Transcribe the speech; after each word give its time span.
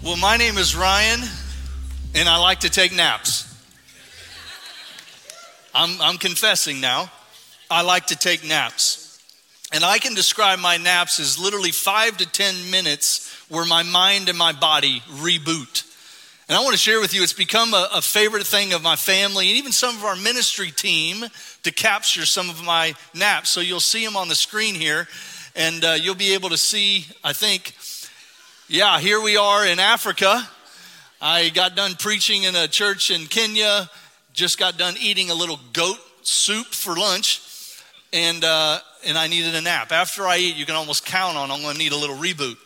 Well, 0.00 0.16
my 0.16 0.36
name 0.36 0.58
is 0.58 0.76
Ryan, 0.76 1.20
and 2.14 2.28
I 2.28 2.38
like 2.38 2.60
to 2.60 2.70
take 2.70 2.94
naps. 2.94 3.52
I'm, 5.74 6.00
I'm 6.00 6.18
confessing 6.18 6.80
now. 6.80 7.10
I 7.68 7.82
like 7.82 8.06
to 8.06 8.16
take 8.16 8.46
naps. 8.46 9.20
And 9.72 9.84
I 9.84 9.98
can 9.98 10.14
describe 10.14 10.60
my 10.60 10.76
naps 10.76 11.18
as 11.18 11.36
literally 11.36 11.72
five 11.72 12.16
to 12.18 12.30
10 12.30 12.70
minutes 12.70 13.28
where 13.48 13.66
my 13.66 13.82
mind 13.82 14.28
and 14.28 14.38
my 14.38 14.52
body 14.52 15.02
reboot. 15.14 15.84
And 16.48 16.56
I 16.56 16.60
want 16.60 16.74
to 16.74 16.78
share 16.78 17.00
with 17.00 17.12
you, 17.12 17.24
it's 17.24 17.32
become 17.32 17.74
a, 17.74 17.88
a, 17.94 18.00
favorite 18.00 18.46
thing 18.46 18.74
of 18.74 18.82
my 18.82 18.94
family 18.94 19.48
and 19.48 19.58
even 19.58 19.72
some 19.72 19.96
of 19.96 20.04
our 20.04 20.16
ministry 20.16 20.70
team 20.70 21.24
to 21.64 21.72
capture 21.72 22.24
some 22.24 22.48
of 22.48 22.64
my 22.64 22.94
naps. 23.16 23.50
So 23.50 23.60
you'll 23.60 23.80
see 23.80 24.04
them 24.04 24.16
on 24.16 24.28
the 24.28 24.36
screen 24.36 24.76
here, 24.76 25.08
and 25.56 25.84
uh, 25.84 25.96
you'll 26.00 26.14
be 26.14 26.34
able 26.34 26.50
to 26.50 26.56
see, 26.56 27.06
I 27.24 27.32
think, 27.32 27.74
yeah, 28.70 29.00
here 29.00 29.18
we 29.18 29.38
are 29.38 29.66
in 29.66 29.78
Africa. 29.80 30.46
I 31.22 31.48
got 31.48 31.74
done 31.74 31.94
preaching 31.98 32.42
in 32.42 32.54
a 32.54 32.68
church 32.68 33.10
in 33.10 33.26
Kenya, 33.26 33.88
just 34.34 34.58
got 34.58 34.76
done 34.76 34.94
eating 35.00 35.30
a 35.30 35.34
little 35.34 35.58
goat 35.72 35.96
soup 36.20 36.66
for 36.66 36.94
lunch, 36.94 37.40
and, 38.12 38.44
uh, 38.44 38.78
and 39.06 39.16
I 39.16 39.26
needed 39.26 39.54
a 39.54 39.62
nap. 39.62 39.90
After 39.90 40.26
I 40.26 40.36
eat, 40.36 40.56
you 40.56 40.66
can 40.66 40.74
almost 40.74 41.06
count 41.06 41.38
on 41.38 41.50
I'm 41.50 41.62
going 41.62 41.72
to 41.72 41.78
need 41.78 41.92
a 41.92 41.96
little 41.96 42.16
reboot. 42.16 42.58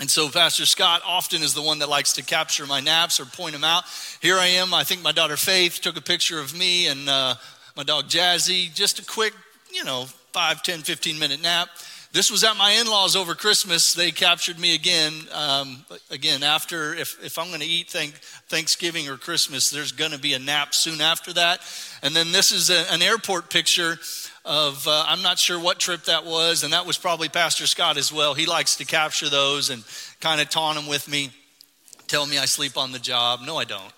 And 0.00 0.10
so 0.10 0.28
Pastor 0.28 0.66
Scott 0.66 1.00
often 1.06 1.42
is 1.42 1.54
the 1.54 1.62
one 1.62 1.78
that 1.78 1.88
likes 1.88 2.14
to 2.14 2.24
capture 2.24 2.66
my 2.66 2.80
naps 2.80 3.20
or 3.20 3.24
point 3.24 3.52
them 3.52 3.62
out. 3.62 3.84
Here 4.20 4.36
I 4.36 4.46
am. 4.46 4.74
I 4.74 4.82
think 4.82 5.02
my 5.02 5.12
daughter 5.12 5.36
Faith 5.36 5.80
took 5.80 5.96
a 5.96 6.02
picture 6.02 6.40
of 6.40 6.58
me 6.58 6.88
and 6.88 7.08
uh, 7.08 7.36
my 7.76 7.84
dog 7.84 8.06
Jazzy. 8.06 8.74
Just 8.74 8.98
a 8.98 9.04
quick, 9.04 9.34
you 9.70 9.84
know, 9.84 10.06
5, 10.32 10.62
10, 10.64 10.80
15 10.80 11.18
minute 11.20 11.40
nap. 11.40 11.68
This 12.12 12.28
was 12.28 12.42
at 12.42 12.56
my 12.56 12.72
in-laws 12.72 13.14
over 13.14 13.36
Christmas. 13.36 13.94
They 13.94 14.10
captured 14.10 14.58
me 14.58 14.74
again. 14.74 15.12
Um, 15.32 15.84
again, 16.10 16.42
after 16.42 16.92
if, 16.92 17.24
if 17.24 17.38
I'm 17.38 17.48
going 17.48 17.60
to 17.60 17.66
eat 17.66 17.88
thank, 17.88 18.14
Thanksgiving 18.48 19.08
or 19.08 19.16
Christmas, 19.16 19.70
there's 19.70 19.92
going 19.92 20.10
to 20.10 20.18
be 20.18 20.34
a 20.34 20.40
nap 20.40 20.74
soon 20.74 21.00
after 21.00 21.32
that. 21.34 21.60
And 22.02 22.14
then 22.14 22.32
this 22.32 22.50
is 22.50 22.68
a, 22.68 22.92
an 22.92 23.00
airport 23.00 23.48
picture 23.48 23.96
of 24.44 24.88
uh, 24.88 25.04
I'm 25.06 25.22
not 25.22 25.38
sure 25.38 25.60
what 25.60 25.78
trip 25.78 26.04
that 26.04 26.26
was, 26.26 26.64
and 26.64 26.72
that 26.72 26.84
was 26.84 26.98
probably 26.98 27.28
Pastor 27.28 27.68
Scott 27.68 27.96
as 27.96 28.12
well. 28.12 28.34
He 28.34 28.46
likes 28.46 28.76
to 28.76 28.84
capture 28.84 29.28
those 29.28 29.70
and 29.70 29.84
kind 30.20 30.40
of 30.40 30.48
taunt 30.50 30.78
them 30.78 30.88
with 30.88 31.06
me, 31.06 31.30
tell 32.08 32.26
me 32.26 32.38
I 32.38 32.46
sleep 32.46 32.76
on 32.76 32.90
the 32.90 32.98
job. 32.98 33.40
No, 33.46 33.56
I 33.56 33.64
don't. 33.64 33.92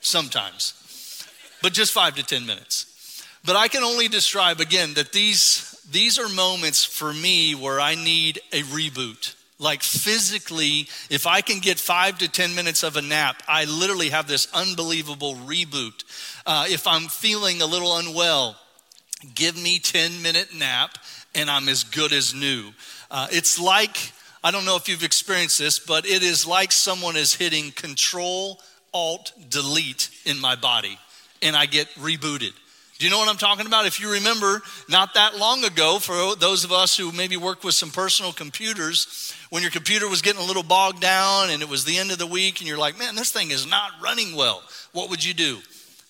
Sometimes, 0.00 1.24
but 1.62 1.72
just 1.72 1.92
five 1.92 2.16
to 2.16 2.24
ten 2.24 2.46
minutes. 2.46 3.22
But 3.44 3.56
I 3.56 3.68
can 3.68 3.84
only 3.84 4.08
describe 4.08 4.58
again 4.58 4.94
that 4.94 5.12
these 5.12 5.67
these 5.90 6.18
are 6.18 6.28
moments 6.28 6.84
for 6.84 7.12
me 7.12 7.54
where 7.54 7.80
I 7.80 7.94
need 7.94 8.40
a 8.52 8.62
reboot. 8.62 9.34
Like 9.58 9.82
physically, 9.82 10.88
if 11.10 11.26
I 11.26 11.40
can 11.40 11.58
get 11.58 11.78
five 11.80 12.18
to 12.18 12.28
10 12.28 12.54
minutes 12.54 12.82
of 12.84 12.96
a 12.96 13.02
nap, 13.02 13.42
I 13.48 13.64
literally 13.64 14.10
have 14.10 14.28
this 14.28 14.46
unbelievable 14.54 15.34
reboot. 15.34 16.04
Uh, 16.46 16.66
if 16.68 16.86
I'm 16.86 17.08
feeling 17.08 17.60
a 17.60 17.66
little 17.66 17.96
unwell, 17.96 18.56
give 19.34 19.60
me 19.60 19.80
10 19.80 20.22
minute 20.22 20.54
nap 20.54 20.96
and 21.34 21.50
I'm 21.50 21.68
as 21.68 21.82
good 21.82 22.12
as 22.12 22.34
new. 22.34 22.70
Uh, 23.10 23.26
it's 23.32 23.58
like, 23.58 24.12
I 24.44 24.52
don't 24.52 24.64
know 24.64 24.76
if 24.76 24.88
you've 24.88 25.02
experienced 25.02 25.58
this, 25.58 25.80
but 25.80 26.06
it 26.06 26.22
is 26.22 26.46
like 26.46 26.70
someone 26.70 27.16
is 27.16 27.34
hitting 27.34 27.72
control, 27.72 28.60
alt, 28.94 29.32
delete 29.48 30.10
in 30.24 30.38
my 30.38 30.54
body 30.54 30.98
and 31.42 31.56
I 31.56 31.66
get 31.66 31.88
rebooted. 31.94 32.52
Do 32.98 33.04
you 33.04 33.12
know 33.12 33.18
what 33.18 33.28
I'm 33.28 33.36
talking 33.36 33.66
about? 33.66 33.86
If 33.86 34.00
you 34.00 34.10
remember, 34.14 34.60
not 34.88 35.14
that 35.14 35.36
long 35.36 35.62
ago, 35.62 36.00
for 36.00 36.34
those 36.34 36.64
of 36.64 36.72
us 36.72 36.96
who 36.96 37.12
maybe 37.12 37.36
work 37.36 37.62
with 37.62 37.74
some 37.74 37.90
personal 37.90 38.32
computers, 38.32 39.32
when 39.50 39.62
your 39.62 39.70
computer 39.70 40.08
was 40.08 40.20
getting 40.20 40.42
a 40.42 40.44
little 40.44 40.64
bogged 40.64 41.00
down 41.00 41.50
and 41.50 41.62
it 41.62 41.68
was 41.68 41.84
the 41.84 41.96
end 41.96 42.10
of 42.10 42.18
the 42.18 42.26
week 42.26 42.58
and 42.58 42.68
you're 42.68 42.76
like, 42.76 42.98
man, 42.98 43.14
this 43.14 43.30
thing 43.30 43.52
is 43.52 43.68
not 43.68 43.92
running 44.02 44.34
well, 44.34 44.64
what 44.90 45.10
would 45.10 45.24
you 45.24 45.32
do? 45.32 45.58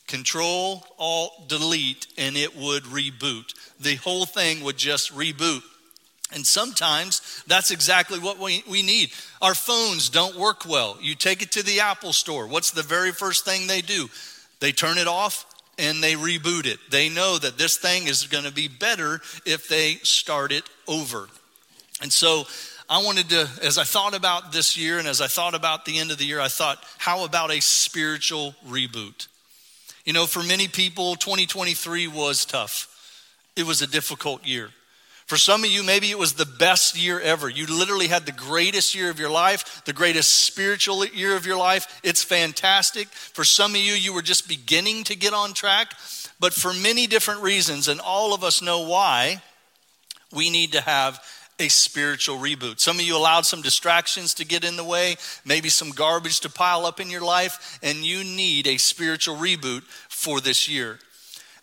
Control, 0.07 0.83
Alt, 0.99 1.51
Delete, 1.51 2.07
and 2.17 2.39
it 2.39 2.57
would 2.57 2.85
reboot. 2.85 3.53
The 3.79 3.97
whole 3.97 4.25
thing 4.25 4.65
would 4.65 4.79
just 4.79 5.15
reboot. 5.15 5.63
And 6.33 6.47
sometimes 6.47 7.43
that's 7.47 7.71
exactly 7.71 8.19
what 8.19 8.39
we, 8.39 8.65
we 8.67 8.83
need. 8.83 9.11
Our 9.43 9.55
phones 9.55 10.09
don't 10.09 10.37
work 10.37 10.65
well. 10.67 10.97
You 11.03 11.15
take 11.15 11.43
it 11.43 11.53
to 11.53 11.63
the 11.63 11.81
Apple 11.81 12.15
store. 12.15 12.47
What's 12.47 12.71
the 12.71 12.83
very 12.83 13.13
first 13.13 13.45
thing 13.45 13.67
they 13.67 13.83
do? 13.83 14.09
They 14.61 14.73
turn 14.73 14.97
it 14.97 15.07
off 15.07 15.45
and 15.79 16.03
they 16.03 16.15
reboot 16.15 16.67
it. 16.67 16.79
They 16.91 17.09
know 17.09 17.39
that 17.39 17.57
this 17.57 17.77
thing 17.77 18.09
is 18.09 18.27
going 18.27 18.45
to 18.45 18.53
be 18.53 18.69
better 18.69 19.21
if 19.47 19.69
they 19.69 19.95
start 20.03 20.53
it 20.53 20.65
over. 20.87 21.29
And 22.03 22.13
so 22.13 22.45
I 22.89 23.03
wanted 23.03 23.29
to, 23.31 23.49
as 23.63 23.79
I 23.79 23.85
thought 23.85 24.15
about 24.15 24.53
this 24.53 24.77
year 24.77 24.99
and 24.99 25.07
as 25.07 25.21
I 25.21 25.27
thought 25.27 25.55
about 25.55 25.85
the 25.85 25.99
end 25.99 26.11
of 26.11 26.19
the 26.19 26.25
year, 26.25 26.41
I 26.41 26.49
thought, 26.49 26.83
how 26.97 27.25
about 27.25 27.51
a 27.53 27.61
spiritual 27.61 28.55
reboot? 28.67 29.29
You 30.05 30.13
know, 30.13 30.27
for 30.27 30.43
many 30.43 30.69
people, 30.69 31.17
2023 31.17 32.09
was 32.09 32.45
tough. 32.45 32.95
It 33.57 33.67
was 33.67 33.83
a 33.83 33.87
difficult 33.87 34.47
year. 34.47 34.71
For 35.29 35.37
some 35.37 35.63
of 35.63 35.71
you, 35.71 35.83
maybe 35.83 36.11
it 36.11 36.19
was 36.19 36.33
the 36.33 36.47
best 36.47 36.99
year 36.99 37.21
ever. 37.21 37.51
You 37.51 37.67
literally 37.67 38.09
had 38.09 38.25
the 38.25 38.33
greatest 38.33 38.95
year 38.95 39.11
of 39.11 39.21
your 39.21 39.29
life, 39.29 39.83
the 39.85 39.93
greatest 39.93 40.47
spiritual 40.47 41.05
year 41.05 41.37
of 41.37 41.45
your 41.45 41.59
life. 41.59 42.01
It's 42.03 42.25
fantastic. 42.25 43.09
For 43.09 43.45
some 43.45 43.73
of 43.73 43.81
you, 43.81 43.93
you 43.93 44.15
were 44.15 44.23
just 44.23 44.49
beginning 44.49 45.05
to 45.05 45.15
get 45.15 45.35
on 45.35 45.53
track. 45.53 45.93
But 46.41 46.55
for 46.55 46.73
many 46.73 47.07
different 47.07 47.43
reasons, 47.43 47.89
and 47.89 48.01
all 48.01 48.33
of 48.33 48.43
us 48.43 48.63
know 48.63 48.89
why, 48.89 49.43
we 50.33 50.49
need 50.49 50.73
to 50.73 50.81
have 50.81 51.23
a 51.59 51.69
spiritual 51.69 52.39
reboot. 52.39 52.81
Some 52.81 52.99
of 52.99 53.03
you 53.03 53.15
allowed 53.15 53.45
some 53.45 53.61
distractions 53.61 54.33
to 54.35 54.47
get 54.47 54.65
in 54.65 54.77
the 54.77 54.85
way, 54.85 55.17
maybe 55.45 55.69
some 55.69 55.91
garbage 55.91 56.41
to 56.41 56.49
pile 56.49 56.87
up 56.87 57.01
in 57.01 57.11
your 57.11 57.21
life, 57.21 57.79
and 57.83 57.99
you 57.99 58.25
need 58.25 58.67
a 58.67 58.79
spiritual 58.79 59.37
reboot 59.37 59.83
for 60.09 60.41
this 60.41 60.71
year. 60.71 60.99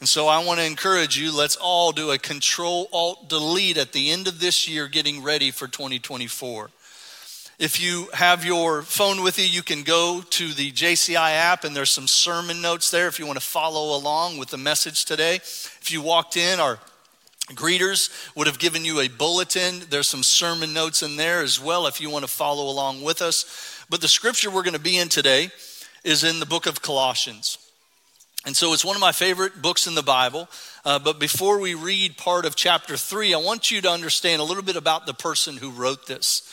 And 0.05 0.09
so 0.11 0.27
I 0.27 0.45
want 0.45 0.59
to 0.59 0.65
encourage 0.67 1.17
you, 1.17 1.35
let's 1.35 1.55
all 1.55 1.91
do 1.91 2.11
a 2.11 2.19
control 2.19 2.87
alt 2.93 3.27
delete 3.27 3.79
at 3.79 3.91
the 3.91 4.11
end 4.11 4.27
of 4.27 4.39
this 4.39 4.69
year, 4.69 4.87
getting 4.87 5.23
ready 5.23 5.49
for 5.49 5.67
2024. 5.67 6.69
If 7.57 7.81
you 7.81 8.09
have 8.13 8.45
your 8.45 8.83
phone 8.83 9.23
with 9.23 9.39
you, 9.39 9.45
you 9.45 9.63
can 9.63 9.81
go 9.81 10.21
to 10.21 10.53
the 10.53 10.71
JCI 10.71 11.31
app 11.31 11.63
and 11.63 11.75
there's 11.75 11.89
some 11.89 12.07
sermon 12.07 12.61
notes 12.61 12.91
there 12.91 13.07
if 13.07 13.17
you 13.17 13.25
want 13.25 13.39
to 13.39 13.43
follow 13.43 13.97
along 13.97 14.37
with 14.37 14.49
the 14.49 14.59
message 14.59 15.05
today. 15.05 15.37
If 15.37 15.91
you 15.91 16.03
walked 16.03 16.37
in, 16.37 16.59
our 16.59 16.77
Greeters 17.53 18.11
would 18.35 18.45
have 18.45 18.59
given 18.59 18.85
you 18.85 18.99
a 18.99 19.07
bulletin. 19.07 19.85
There's 19.89 20.07
some 20.07 20.21
sermon 20.21 20.71
notes 20.71 21.01
in 21.01 21.15
there 21.15 21.41
as 21.41 21.59
well 21.59 21.87
if 21.87 21.99
you 21.99 22.11
want 22.11 22.25
to 22.25 22.31
follow 22.31 22.69
along 22.69 23.01
with 23.01 23.23
us. 23.23 23.83
But 23.89 24.01
the 24.01 24.07
scripture 24.07 24.51
we're 24.51 24.61
going 24.61 24.75
to 24.75 24.79
be 24.79 24.99
in 24.99 25.09
today 25.09 25.49
is 26.03 26.23
in 26.23 26.39
the 26.39 26.45
book 26.45 26.67
of 26.67 26.83
Colossians. 26.83 27.57
And 28.45 28.55
so 28.55 28.73
it's 28.73 28.85
one 28.85 28.95
of 28.95 29.01
my 29.01 29.11
favorite 29.11 29.59
books 29.59 29.87
in 29.87 29.95
the 29.95 30.03
Bible. 30.03 30.47
Uh, 30.85 30.99
but 30.99 31.19
before 31.19 31.59
we 31.59 31.73
read 31.73 32.15
part 32.15 32.45
of 32.45 32.55
chapter 32.55 32.95
three, 32.95 33.33
I 33.33 33.37
want 33.37 33.71
you 33.71 33.81
to 33.81 33.89
understand 33.89 34.39
a 34.39 34.45
little 34.45 34.61
bit 34.61 34.75
about 34.75 35.07
the 35.07 35.15
person 35.15 35.57
who 35.57 35.71
wrote 35.71 36.05
this. 36.05 36.43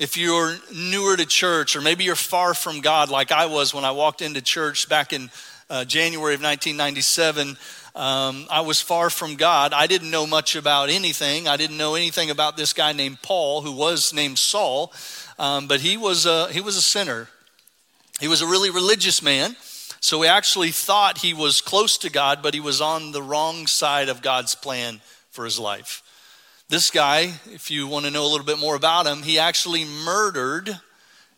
If 0.00 0.16
you're 0.16 0.56
newer 0.74 1.16
to 1.16 1.26
church, 1.26 1.76
or 1.76 1.82
maybe 1.82 2.02
you're 2.02 2.16
far 2.16 2.52
from 2.52 2.80
God, 2.80 3.10
like 3.10 3.30
I 3.30 3.46
was 3.46 3.72
when 3.72 3.84
I 3.84 3.92
walked 3.92 4.22
into 4.22 4.42
church 4.42 4.88
back 4.88 5.12
in 5.12 5.30
uh, 5.68 5.84
January 5.84 6.34
of 6.34 6.42
1997, 6.42 7.56
um, 7.94 8.46
I 8.50 8.62
was 8.62 8.80
far 8.80 9.08
from 9.08 9.36
God. 9.36 9.72
I 9.72 9.86
didn't 9.86 10.10
know 10.10 10.26
much 10.26 10.56
about 10.56 10.88
anything. 10.88 11.46
I 11.46 11.56
didn't 11.56 11.76
know 11.76 11.94
anything 11.94 12.30
about 12.30 12.56
this 12.56 12.72
guy 12.72 12.92
named 12.92 13.22
Paul, 13.22 13.62
who 13.62 13.72
was 13.72 14.12
named 14.12 14.38
Saul, 14.38 14.92
um, 15.38 15.68
but 15.68 15.80
he 15.80 15.96
was, 15.96 16.26
a, 16.26 16.50
he 16.52 16.60
was 16.60 16.76
a 16.76 16.82
sinner. 16.82 17.28
He 18.18 18.26
was 18.26 18.42
a 18.42 18.46
really 18.46 18.70
religious 18.70 19.22
man. 19.22 19.54
So 20.00 20.22
he 20.22 20.28
actually 20.28 20.70
thought 20.70 21.18
he 21.18 21.34
was 21.34 21.60
close 21.60 21.98
to 21.98 22.10
God, 22.10 22.42
but 22.42 22.54
he 22.54 22.60
was 22.60 22.80
on 22.80 23.12
the 23.12 23.22
wrong 23.22 23.66
side 23.66 24.08
of 24.08 24.22
God's 24.22 24.54
plan 24.54 25.00
for 25.30 25.44
his 25.44 25.58
life. 25.58 26.02
This 26.68 26.90
guy, 26.90 27.34
if 27.46 27.70
you 27.70 27.86
want 27.86 28.06
to 28.06 28.10
know 28.10 28.24
a 28.24 28.30
little 28.30 28.46
bit 28.46 28.58
more 28.58 28.76
about 28.76 29.06
him, 29.06 29.22
he 29.22 29.38
actually 29.38 29.84
murdered 29.84 30.80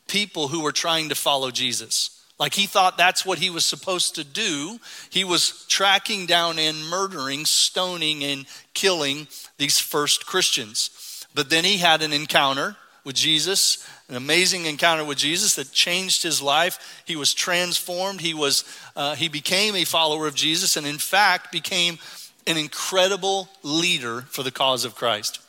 people 0.06 0.48
who 0.48 0.60
were 0.60 0.72
trying 0.72 1.08
to 1.08 1.14
follow 1.14 1.50
Jesus. 1.50 2.22
Like 2.38 2.54
he 2.54 2.66
thought 2.66 2.98
that's 2.98 3.24
what 3.24 3.38
he 3.38 3.50
was 3.50 3.64
supposed 3.64 4.14
to 4.16 4.24
do. 4.24 4.78
He 5.10 5.24
was 5.24 5.64
tracking 5.68 6.26
down 6.26 6.58
and 6.58 6.88
murdering, 6.88 7.46
stoning, 7.46 8.22
and 8.24 8.46
killing 8.74 9.26
these 9.58 9.78
first 9.78 10.26
Christians. 10.26 11.26
But 11.34 11.50
then 11.50 11.64
he 11.64 11.78
had 11.78 12.02
an 12.02 12.12
encounter 12.12 12.76
with 13.04 13.16
Jesus, 13.16 13.86
an 14.08 14.14
amazing 14.14 14.66
encounter 14.66 15.04
with 15.04 15.18
Jesus 15.18 15.56
that 15.56 15.72
changed 15.72 16.22
his 16.22 16.40
life. 16.40 17.02
He 17.04 17.16
was 17.16 17.34
transformed. 17.34 18.20
He 18.20 18.34
was 18.34 18.64
uh, 18.94 19.14
he 19.14 19.28
became 19.28 19.74
a 19.74 19.84
follower 19.84 20.26
of 20.26 20.34
Jesus, 20.34 20.76
and 20.76 20.86
in 20.86 20.98
fact 20.98 21.50
became 21.50 21.98
an 22.46 22.56
incredible 22.56 23.48
leader 23.62 24.22
for 24.22 24.42
the 24.42 24.50
cause 24.50 24.84
of 24.84 24.94
Christ. 24.94 25.41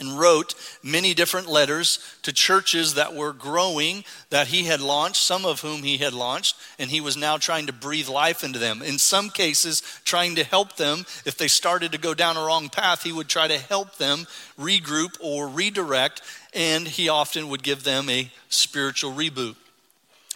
And 0.00 0.18
wrote 0.18 0.54
many 0.82 1.14
different 1.14 1.46
letters 1.46 1.98
to 2.22 2.32
churches 2.32 2.94
that 2.94 3.14
were 3.14 3.32
growing 3.32 4.04
that 4.30 4.48
he 4.48 4.64
had 4.64 4.80
launched, 4.80 5.22
some 5.22 5.44
of 5.44 5.60
whom 5.60 5.82
he 5.82 5.98
had 5.98 6.14
launched, 6.14 6.56
and 6.78 6.90
he 6.90 7.00
was 7.00 7.16
now 7.16 7.36
trying 7.36 7.66
to 7.66 7.72
breathe 7.72 8.08
life 8.08 8.42
into 8.42 8.58
them. 8.58 8.82
In 8.82 8.98
some 8.98 9.30
cases, 9.30 9.82
trying 10.04 10.34
to 10.36 10.44
help 10.44 10.76
them. 10.76 11.06
If 11.24 11.36
they 11.36 11.48
started 11.48 11.92
to 11.92 11.98
go 11.98 12.14
down 12.14 12.36
a 12.36 12.44
wrong 12.44 12.68
path, 12.68 13.02
he 13.02 13.12
would 13.12 13.28
try 13.28 13.46
to 13.46 13.58
help 13.58 13.96
them 13.98 14.26
regroup 14.58 15.16
or 15.20 15.46
redirect, 15.46 16.22
and 16.54 16.88
he 16.88 17.08
often 17.08 17.48
would 17.50 17.62
give 17.62 17.84
them 17.84 18.08
a 18.08 18.30
spiritual 18.48 19.12
reboot. 19.12 19.56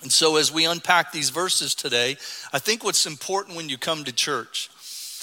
And 0.03 0.13
so, 0.13 0.37
as 0.37 0.53
we 0.53 0.67
unpack 0.67 1.13
these 1.13 1.31
verses 1.31 1.75
today, 1.75 2.19
I 2.53 2.59
think 2.59 2.85
what's 2.85 3.07
important 3.07 3.57
when 3.57 3.71
you 3.71 3.79
come 3.79 4.05
to 4.05 4.13
church 4.13 4.69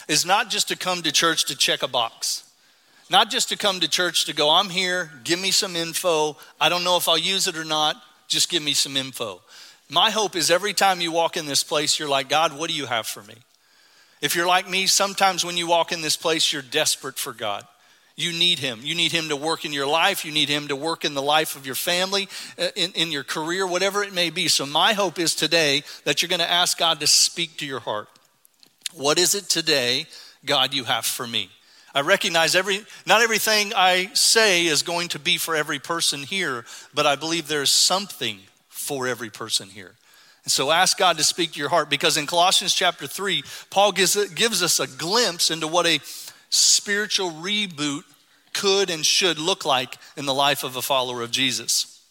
is 0.07 0.25
not 0.25 0.49
just 0.49 0.67
to 0.69 0.75
come 0.75 1.03
to 1.03 1.11
church 1.11 1.45
to 1.45 1.55
check 1.55 1.83
a 1.83 1.87
box. 1.87 2.50
Not 3.11 3.29
just 3.29 3.49
to 3.49 3.57
come 3.57 3.81
to 3.81 3.89
church 3.89 4.23
to 4.25 4.33
go, 4.33 4.49
I'm 4.49 4.69
here, 4.69 5.11
give 5.25 5.37
me 5.37 5.51
some 5.51 5.75
info. 5.75 6.37
I 6.61 6.69
don't 6.69 6.85
know 6.85 6.95
if 6.95 7.09
I'll 7.09 7.17
use 7.17 7.45
it 7.45 7.57
or 7.57 7.65
not, 7.65 8.01
just 8.29 8.49
give 8.49 8.63
me 8.63 8.73
some 8.73 8.95
info. 8.95 9.41
My 9.89 10.11
hope 10.11 10.37
is 10.37 10.49
every 10.49 10.73
time 10.73 11.01
you 11.01 11.11
walk 11.11 11.35
in 11.35 11.45
this 11.45 11.61
place, 11.61 11.99
you're 11.99 12.07
like, 12.07 12.29
God, 12.29 12.57
what 12.57 12.69
do 12.69 12.73
you 12.73 12.85
have 12.85 13.05
for 13.05 13.21
me? 13.23 13.35
If 14.21 14.33
you're 14.33 14.47
like 14.47 14.69
me, 14.69 14.87
sometimes 14.87 15.43
when 15.43 15.57
you 15.57 15.67
walk 15.67 15.91
in 15.91 15.99
this 15.99 16.15
place, 16.15 16.53
you're 16.53 16.61
desperate 16.61 17.19
for 17.19 17.33
God. 17.33 17.67
You 18.15 18.31
need 18.31 18.59
Him. 18.59 18.79
You 18.81 18.95
need 18.95 19.11
Him 19.11 19.27
to 19.27 19.35
work 19.35 19.65
in 19.65 19.73
your 19.73 19.87
life. 19.87 20.23
You 20.23 20.31
need 20.31 20.47
Him 20.47 20.69
to 20.69 20.75
work 20.77 21.03
in 21.03 21.13
the 21.13 21.21
life 21.21 21.57
of 21.57 21.65
your 21.65 21.75
family, 21.75 22.29
uh, 22.57 22.69
in, 22.77 22.93
in 22.93 23.11
your 23.11 23.25
career, 23.25 23.67
whatever 23.67 24.03
it 24.03 24.13
may 24.13 24.29
be. 24.29 24.47
So, 24.47 24.65
my 24.65 24.93
hope 24.93 25.19
is 25.19 25.35
today 25.35 25.83
that 26.05 26.21
you're 26.21 26.29
going 26.29 26.39
to 26.39 26.49
ask 26.49 26.77
God 26.77 27.01
to 27.01 27.07
speak 27.07 27.57
to 27.57 27.65
your 27.65 27.81
heart. 27.81 28.07
What 28.93 29.19
is 29.19 29.35
it 29.35 29.49
today, 29.49 30.05
God, 30.45 30.73
you 30.73 30.85
have 30.85 31.05
for 31.05 31.27
me? 31.27 31.49
I 31.93 32.01
recognize 32.01 32.55
every, 32.55 32.85
not 33.05 33.21
everything 33.21 33.73
I 33.75 34.09
say 34.13 34.65
is 34.65 34.81
going 34.81 35.09
to 35.09 35.19
be 35.19 35.38
for 35.38 35.55
every 35.55 35.79
person 35.79 36.23
here, 36.23 36.65
but 36.93 37.05
I 37.05 37.15
believe 37.15 37.47
there's 37.47 37.71
something 37.71 38.39
for 38.69 39.07
every 39.07 39.29
person 39.29 39.67
here. 39.67 39.95
And 40.43 40.51
so 40.51 40.71
ask 40.71 40.97
God 40.97 41.17
to 41.17 41.23
speak 41.23 41.51
to 41.53 41.59
your 41.59 41.69
heart 41.69 41.89
because 41.89 42.17
in 42.17 42.25
Colossians 42.25 42.73
chapter 42.73 43.07
3, 43.07 43.43
Paul 43.69 43.91
gives, 43.91 44.15
gives 44.33 44.63
us 44.63 44.79
a 44.79 44.88
glimpse 44.88 45.51
into 45.51 45.67
what 45.67 45.85
a 45.85 45.99
spiritual 46.49 47.31
reboot 47.31 48.03
could 48.53 48.89
and 48.89 49.05
should 49.05 49.37
look 49.37 49.65
like 49.65 49.97
in 50.17 50.25
the 50.25 50.33
life 50.33 50.63
of 50.63 50.75
a 50.75 50.81
follower 50.81 51.21
of 51.21 51.31
Jesus. 51.31 52.01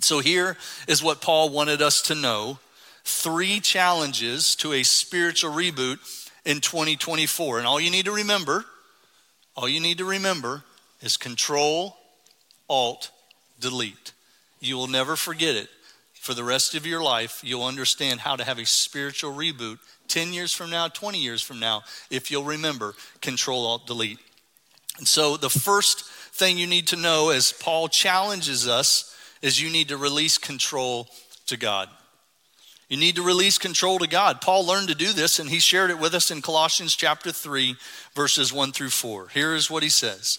So 0.00 0.20
here 0.20 0.56
is 0.88 1.02
what 1.02 1.20
Paul 1.20 1.50
wanted 1.50 1.82
us 1.82 2.02
to 2.02 2.14
know 2.14 2.58
three 3.04 3.60
challenges 3.60 4.56
to 4.56 4.72
a 4.72 4.82
spiritual 4.82 5.52
reboot 5.52 5.98
in 6.44 6.60
2024. 6.60 7.58
And 7.58 7.66
all 7.66 7.80
you 7.80 7.90
need 7.90 8.06
to 8.06 8.12
remember 8.12 8.64
all 9.56 9.68
you 9.68 9.80
need 9.80 9.98
to 9.98 10.04
remember 10.04 10.62
is 11.00 11.16
control, 11.16 11.96
alt, 12.68 13.10
delete. 13.60 14.12
You 14.60 14.76
will 14.76 14.86
never 14.86 15.16
forget 15.16 15.56
it. 15.56 15.68
For 16.12 16.34
the 16.34 16.44
rest 16.44 16.74
of 16.74 16.84
your 16.84 17.02
life, 17.02 17.40
you'll 17.44 17.64
understand 17.64 18.20
how 18.20 18.36
to 18.36 18.44
have 18.44 18.58
a 18.58 18.66
spiritual 18.66 19.32
reboot 19.32 19.78
10 20.08 20.32
years 20.32 20.52
from 20.52 20.70
now, 20.70 20.88
20 20.88 21.18
years 21.18 21.42
from 21.42 21.60
now, 21.60 21.82
if 22.10 22.30
you'll 22.30 22.44
remember 22.44 22.94
control, 23.20 23.66
alt, 23.66 23.86
delete. 23.86 24.18
And 24.98 25.06
so 25.06 25.36
the 25.36 25.50
first 25.50 26.04
thing 26.04 26.58
you 26.58 26.66
need 26.66 26.88
to 26.88 26.96
know 26.96 27.30
as 27.30 27.52
Paul 27.52 27.88
challenges 27.88 28.66
us 28.66 29.14
is 29.42 29.60
you 29.60 29.70
need 29.70 29.88
to 29.88 29.96
release 29.96 30.38
control 30.38 31.08
to 31.46 31.56
God. 31.56 31.88
You 32.88 32.96
need 32.96 33.16
to 33.16 33.22
release 33.22 33.58
control 33.58 33.98
to 33.98 34.06
God. 34.06 34.40
Paul 34.40 34.64
learned 34.64 34.88
to 34.88 34.94
do 34.94 35.12
this, 35.12 35.38
and 35.38 35.50
he 35.50 35.58
shared 35.58 35.90
it 35.90 35.98
with 35.98 36.14
us 36.14 36.30
in 36.30 36.40
Colossians 36.40 36.94
chapter 36.94 37.32
3, 37.32 37.76
verses 38.14 38.52
1 38.52 38.72
through 38.72 38.90
4. 38.90 39.28
Here 39.28 39.54
is 39.54 39.70
what 39.70 39.82
he 39.82 39.88
says 39.88 40.38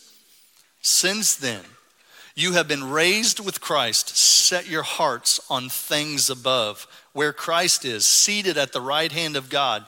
Since 0.82 1.36
then, 1.36 1.64
you 2.36 2.54
have 2.54 2.68
been 2.68 2.90
raised 2.90 3.44
with 3.44 3.60
Christ. 3.60 4.16
Set 4.16 4.68
your 4.68 4.84
hearts 4.84 5.42
on 5.50 5.68
things 5.68 6.30
above, 6.30 6.88
where 7.12 7.34
Christ 7.34 7.84
is, 7.84 8.06
seated 8.06 8.58
at 8.58 8.72
the 8.72 8.82
right 8.82 9.12
hand 9.12 9.36
of 9.36 9.50
God. 9.50 9.84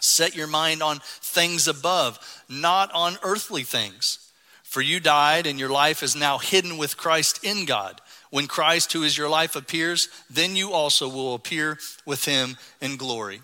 Set 0.00 0.36
your 0.36 0.46
mind 0.46 0.82
on 0.82 1.00
things 1.02 1.66
above, 1.66 2.18
not 2.48 2.92
on 2.92 3.18
earthly 3.22 3.64
things. 3.64 4.30
For 4.62 4.80
you 4.80 5.00
died, 5.00 5.46
and 5.46 5.58
your 5.58 5.70
life 5.70 6.04
is 6.04 6.14
now 6.14 6.38
hidden 6.38 6.78
with 6.78 6.96
Christ 6.96 7.42
in 7.42 7.64
God. 7.64 8.00
When 8.30 8.46
Christ, 8.46 8.92
who 8.92 9.02
is 9.02 9.18
your 9.18 9.28
life, 9.28 9.56
appears, 9.56 10.08
then 10.30 10.54
you 10.56 10.72
also 10.72 11.08
will 11.08 11.34
appear 11.34 11.78
with 12.06 12.24
him 12.24 12.56
in 12.80 12.96
glory. 12.96 13.42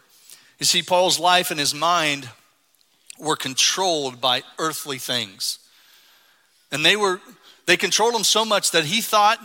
You 0.58 0.66
see, 0.66 0.82
Paul's 0.82 1.18
life 1.18 1.50
and 1.50 1.60
his 1.60 1.74
mind 1.74 2.28
were 3.18 3.36
controlled 3.36 4.20
by 4.20 4.42
earthly 4.58 4.98
things. 4.98 5.58
And 6.70 6.84
they 6.84 6.96
were 6.96 7.20
they 7.66 7.76
controlled 7.76 8.14
him 8.14 8.24
so 8.24 8.44
much 8.44 8.70
that 8.70 8.84
he 8.84 9.00
thought 9.00 9.38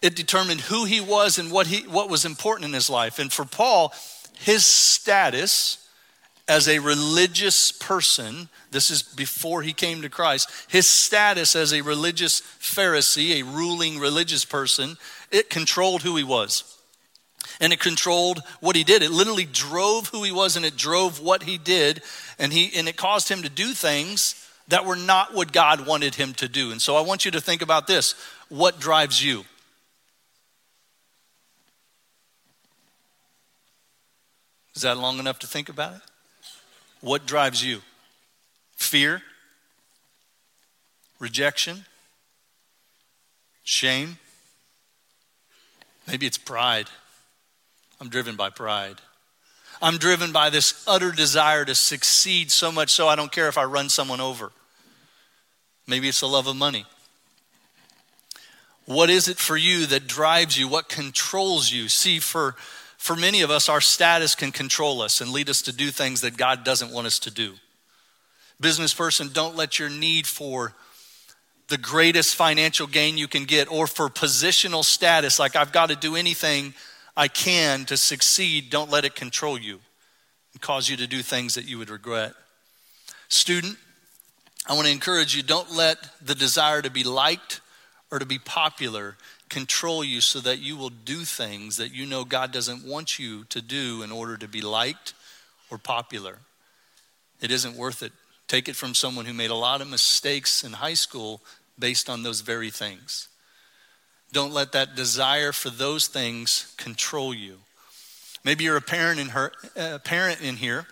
it 0.00 0.16
determined 0.16 0.62
who 0.62 0.84
he 0.84 1.00
was 1.00 1.38
and 1.38 1.50
what 1.50 1.66
he 1.66 1.86
what 1.86 2.08
was 2.08 2.24
important 2.24 2.66
in 2.66 2.72
his 2.72 2.88
life. 2.88 3.18
And 3.18 3.32
for 3.32 3.44
Paul, 3.44 3.92
his 4.38 4.64
status 4.64 5.87
as 6.48 6.66
a 6.66 6.78
religious 6.78 7.70
person, 7.70 8.48
this 8.70 8.90
is 8.90 9.02
before 9.02 9.62
he 9.62 9.74
came 9.74 10.00
to 10.02 10.08
Christ, 10.08 10.50
his 10.68 10.86
status 10.86 11.54
as 11.54 11.74
a 11.74 11.82
religious 11.82 12.40
Pharisee, 12.40 13.40
a 13.40 13.44
ruling 13.44 13.98
religious 13.98 14.46
person, 14.46 14.96
it 15.30 15.50
controlled 15.50 16.02
who 16.02 16.16
he 16.16 16.24
was. 16.24 16.74
And 17.60 17.72
it 17.72 17.80
controlled 17.80 18.40
what 18.60 18.76
he 18.76 18.84
did. 18.84 19.02
It 19.02 19.10
literally 19.10 19.44
drove 19.44 20.08
who 20.08 20.22
he 20.22 20.32
was 20.32 20.56
and 20.56 20.64
it 20.64 20.76
drove 20.76 21.20
what 21.20 21.42
he 21.42 21.58
did. 21.58 22.02
And, 22.38 22.52
he, 22.52 22.70
and 22.76 22.88
it 22.88 22.96
caused 22.96 23.28
him 23.28 23.42
to 23.42 23.48
do 23.48 23.72
things 23.72 24.46
that 24.68 24.84
were 24.84 24.96
not 24.96 25.34
what 25.34 25.52
God 25.52 25.86
wanted 25.86 26.14
him 26.14 26.34
to 26.34 26.48
do. 26.48 26.70
And 26.70 26.80
so 26.80 26.96
I 26.96 27.00
want 27.00 27.24
you 27.24 27.30
to 27.32 27.40
think 27.40 27.62
about 27.62 27.86
this 27.86 28.14
what 28.48 28.80
drives 28.80 29.22
you? 29.22 29.44
Is 34.74 34.82
that 34.82 34.96
long 34.96 35.18
enough 35.18 35.40
to 35.40 35.46
think 35.46 35.68
about 35.68 35.96
it? 35.96 36.07
What 37.00 37.26
drives 37.26 37.64
you? 37.64 37.80
Fear? 38.76 39.22
Rejection? 41.18 41.84
Shame? 43.62 44.18
Maybe 46.06 46.26
it's 46.26 46.38
pride. 46.38 46.88
I'm 48.00 48.08
driven 48.08 48.36
by 48.36 48.50
pride. 48.50 48.96
I'm 49.80 49.98
driven 49.98 50.32
by 50.32 50.50
this 50.50 50.82
utter 50.86 51.12
desire 51.12 51.64
to 51.64 51.74
succeed 51.74 52.50
so 52.50 52.72
much 52.72 52.90
so 52.90 53.06
I 53.08 53.16
don't 53.16 53.30
care 53.30 53.48
if 53.48 53.58
I 53.58 53.64
run 53.64 53.88
someone 53.88 54.20
over. 54.20 54.50
Maybe 55.86 56.08
it's 56.08 56.20
the 56.20 56.28
love 56.28 56.46
of 56.46 56.56
money. 56.56 56.84
What 58.86 59.10
is 59.10 59.28
it 59.28 59.36
for 59.36 59.56
you 59.56 59.86
that 59.86 60.06
drives 60.06 60.58
you? 60.58 60.66
What 60.66 60.88
controls 60.88 61.70
you? 61.70 61.88
See, 61.88 62.18
for 62.18 62.56
for 62.98 63.16
many 63.16 63.40
of 63.40 63.50
us, 63.50 63.68
our 63.68 63.80
status 63.80 64.34
can 64.34 64.52
control 64.52 65.00
us 65.00 65.20
and 65.20 65.30
lead 65.30 65.48
us 65.48 65.62
to 65.62 65.72
do 65.72 65.90
things 65.90 66.20
that 66.20 66.36
God 66.36 66.64
doesn't 66.64 66.92
want 66.92 67.06
us 67.06 67.18
to 67.20 67.30
do. 67.30 67.54
Business 68.60 68.92
person, 68.92 69.30
don't 69.32 69.56
let 69.56 69.78
your 69.78 69.88
need 69.88 70.26
for 70.26 70.74
the 71.68 71.78
greatest 71.78 72.34
financial 72.34 72.86
gain 72.86 73.16
you 73.16 73.28
can 73.28 73.44
get 73.44 73.70
or 73.70 73.86
for 73.86 74.08
positional 74.08 74.84
status, 74.84 75.38
like 75.38 75.54
I've 75.54 75.72
got 75.72 75.90
to 75.90 75.96
do 75.96 76.16
anything 76.16 76.74
I 77.16 77.28
can 77.28 77.84
to 77.86 77.96
succeed, 77.96 78.68
don't 78.68 78.90
let 78.90 79.04
it 79.04 79.14
control 79.14 79.58
you 79.58 79.80
and 80.52 80.60
cause 80.60 80.88
you 80.88 80.96
to 80.96 81.06
do 81.06 81.22
things 81.22 81.54
that 81.54 81.66
you 81.66 81.78
would 81.78 81.90
regret. 81.90 82.32
Student, 83.28 83.76
I 84.66 84.74
want 84.74 84.86
to 84.86 84.92
encourage 84.92 85.36
you 85.36 85.42
don't 85.42 85.72
let 85.72 85.98
the 86.20 86.34
desire 86.34 86.82
to 86.82 86.90
be 86.90 87.04
liked 87.04 87.60
or 88.10 88.18
to 88.18 88.26
be 88.26 88.38
popular 88.38 89.16
control 89.48 90.04
you 90.04 90.20
so 90.20 90.40
that 90.40 90.60
you 90.60 90.76
will 90.76 90.90
do 90.90 91.18
things 91.18 91.76
that 91.76 91.94
you 91.94 92.06
know 92.06 92.24
God 92.24 92.52
doesn't 92.52 92.84
want 92.84 93.18
you 93.18 93.44
to 93.44 93.60
do 93.60 94.02
in 94.02 94.12
order 94.12 94.36
to 94.36 94.48
be 94.48 94.60
liked 94.60 95.14
or 95.70 95.78
popular. 95.78 96.38
It 97.40 97.50
isn't 97.50 97.76
worth 97.76 98.02
it. 98.02 98.12
Take 98.46 98.68
it 98.68 98.76
from 98.76 98.94
someone 98.94 99.26
who 99.26 99.34
made 99.34 99.50
a 99.50 99.54
lot 99.54 99.80
of 99.80 99.88
mistakes 99.88 100.64
in 100.64 100.72
high 100.72 100.94
school 100.94 101.40
based 101.78 102.08
on 102.08 102.22
those 102.22 102.40
very 102.40 102.70
things. 102.70 103.28
Don't 104.32 104.52
let 104.52 104.72
that 104.72 104.94
desire 104.94 105.52
for 105.52 105.70
those 105.70 106.06
things 106.06 106.74
control 106.76 107.32
you. 107.32 107.58
Maybe 108.44 108.64
you're 108.64 108.76
a 108.76 108.82
parent 108.82 109.20
in, 109.20 109.28
her, 109.28 109.52
a 109.76 109.98
parent 109.98 110.40
in 110.42 110.56
here 110.56 110.86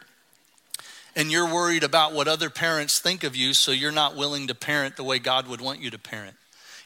and 1.16 1.32
you're 1.32 1.52
worried 1.52 1.82
about 1.82 2.12
what 2.12 2.28
other 2.28 2.50
parents 2.50 2.98
think 2.98 3.24
of 3.24 3.34
you, 3.34 3.54
so 3.54 3.72
you're 3.72 3.90
not 3.90 4.16
willing 4.16 4.48
to 4.48 4.54
parent 4.54 4.96
the 4.96 5.02
way 5.02 5.18
God 5.18 5.48
would 5.48 5.62
want 5.62 5.80
you 5.80 5.90
to 5.90 5.98
parent. 5.98 6.36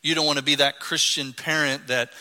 You 0.02 0.14
don't 0.14 0.26
want 0.26 0.38
to 0.38 0.44
be 0.44 0.56
that 0.56 0.80
Christian 0.80 1.32
parent 1.32 1.88
that 1.88 2.12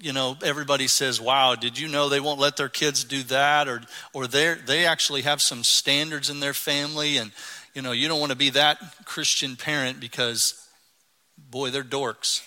you 0.00 0.12
know 0.12 0.36
everybody 0.42 0.88
says 0.88 1.20
wow 1.20 1.54
did 1.54 1.78
you 1.78 1.86
know 1.86 2.08
they 2.08 2.18
won't 2.18 2.40
let 2.40 2.56
their 2.56 2.68
kids 2.68 3.04
do 3.04 3.22
that? 3.24 3.68
Or 3.68 3.82
or 4.12 4.26
they 4.26 4.54
they 4.54 4.86
actually 4.86 5.22
have 5.22 5.42
some 5.42 5.64
standards 5.64 6.30
in 6.30 6.40
their 6.40 6.54
family 6.54 7.18
and 7.18 7.32
you 7.74 7.82
know 7.82 7.92
you 7.92 8.08
don't 8.08 8.20
want 8.20 8.32
to 8.32 8.38
be 8.38 8.50
that 8.50 8.78
christian 9.04 9.56
parent 9.56 10.00
because 10.00 10.68
boy 11.36 11.70
they're 11.70 11.84
dorks. 11.84 12.42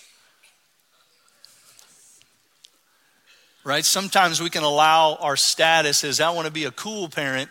Right? 3.62 3.84
Sometimes 3.84 4.40
we 4.40 4.48
can 4.48 4.62
allow 4.62 5.16
our 5.16 5.36
status 5.36 6.04
as 6.04 6.20
i 6.20 6.30
want 6.30 6.46
to 6.46 6.52
be 6.52 6.64
a 6.64 6.70
cool 6.70 7.08
parent 7.08 7.50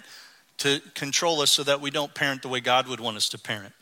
to 0.57 0.81
control 0.93 1.41
us 1.41 1.51
so 1.51 1.63
that 1.63 1.79
we 1.79 1.91
don't 1.91 2.13
parent 2.13 2.41
the 2.41 2.48
way 2.50 2.59
god 2.59 2.88
would 2.88 3.00
want 3.00 3.17
us 3.17 3.29
to 3.29 3.38
parent. 3.38 3.74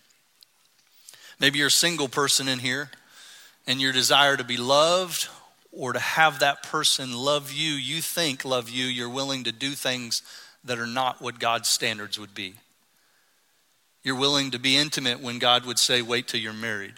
Maybe 1.39 1.59
you're 1.59 1.67
a 1.67 1.71
single 1.71 2.09
person 2.09 2.47
in 2.47 2.59
here 2.59 2.89
and 3.67 3.81
your 3.81 3.91
desire 3.91 4.37
to 4.37 4.43
be 4.43 4.57
loved 4.57 5.27
or 5.71 5.93
to 5.93 5.99
have 5.99 6.39
that 6.39 6.63
person 6.63 7.13
love 7.13 7.51
you, 7.51 7.73
you 7.73 8.01
think 8.01 8.45
love 8.45 8.69
you, 8.69 8.85
you're 8.85 9.09
willing 9.09 9.43
to 9.43 9.51
do 9.51 9.71
things 9.71 10.23
that 10.63 10.79
are 10.79 10.87
not 10.87 11.21
what 11.21 11.39
God's 11.39 11.69
standards 11.69 12.17
would 12.17 12.33
be. 12.33 12.55
You're 14.03 14.15
willing 14.15 14.51
to 14.51 14.59
be 14.59 14.77
intimate 14.77 15.19
when 15.19 15.37
God 15.37 15.65
would 15.65 15.77
say, 15.77 16.01
wait 16.01 16.27
till 16.27 16.39
you're 16.39 16.53
married. 16.53 16.93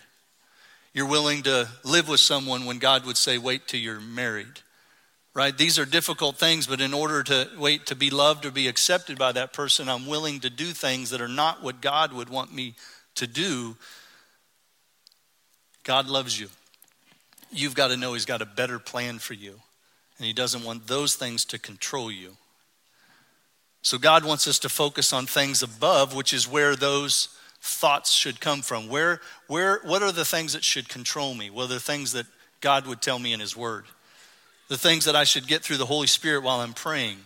You're 0.93 1.07
willing 1.07 1.43
to 1.43 1.67
live 1.83 2.07
with 2.07 2.19
someone 2.19 2.65
when 2.65 2.79
God 2.79 3.05
would 3.05 3.17
say, 3.17 3.37
wait 3.37 3.67
till 3.67 3.79
you're 3.79 3.99
married. 3.99 4.61
Right? 5.33 5.57
These 5.57 5.79
are 5.79 5.85
difficult 5.85 6.37
things, 6.37 6.67
but 6.67 6.81
in 6.81 6.93
order 6.93 7.23
to 7.23 7.47
wait 7.57 7.85
to 7.87 7.95
be 7.95 8.09
loved 8.09 8.45
or 8.45 8.51
be 8.51 8.67
accepted 8.67 9.17
by 9.17 9.31
that 9.31 9.53
person, 9.53 9.87
I'm 9.87 10.07
willing 10.07 10.39
to 10.41 10.49
do 10.49 10.65
things 10.65 11.11
that 11.11 11.21
are 11.21 11.27
not 11.27 11.63
what 11.63 11.81
God 11.81 12.13
would 12.13 12.29
want 12.29 12.53
me 12.53 12.75
to 13.15 13.27
do. 13.27 13.75
God 15.83 16.07
loves 16.07 16.39
you. 16.39 16.49
You've 17.51 17.75
got 17.75 17.87
to 17.87 17.97
know 17.97 18.13
He's 18.13 18.25
got 18.25 18.41
a 18.41 18.45
better 18.45 18.79
plan 18.79 19.19
for 19.19 19.33
you, 19.33 19.59
and 20.17 20.25
He 20.25 20.33
doesn't 20.33 20.63
want 20.63 20.87
those 20.87 21.15
things 21.15 21.45
to 21.45 21.59
control 21.59 22.11
you. 22.11 22.37
So 23.81 23.97
God 23.97 24.25
wants 24.25 24.47
us 24.47 24.59
to 24.59 24.69
focus 24.69 25.13
on 25.13 25.25
things 25.25 25.63
above, 25.63 26.13
which 26.13 26.33
is 26.33 26.47
where 26.47 26.75
those 26.75 27.29
thoughts 27.61 28.11
should 28.11 28.41
come 28.41 28.61
from. 28.61 28.89
Where, 28.89 29.21
where, 29.47 29.79
what 29.83 30.03
are 30.03 30.11
the 30.11 30.25
things 30.25 30.53
that 30.53 30.63
should 30.63 30.89
control 30.89 31.33
me? 31.33 31.49
Well, 31.49 31.67
the 31.67 31.79
things 31.79 32.11
that 32.11 32.25
God 32.61 32.85
would 32.87 33.01
tell 33.01 33.19
me 33.19 33.33
in 33.33 33.39
His 33.39 33.55
Word? 33.55 33.85
The 34.67 34.77
things 34.77 35.05
that 35.05 35.15
I 35.15 35.23
should 35.23 35.47
get 35.47 35.63
through 35.63 35.77
the 35.77 35.85
Holy 35.85 36.07
Spirit 36.07 36.43
while 36.43 36.59
I'm 36.59 36.73
praying. 36.73 37.17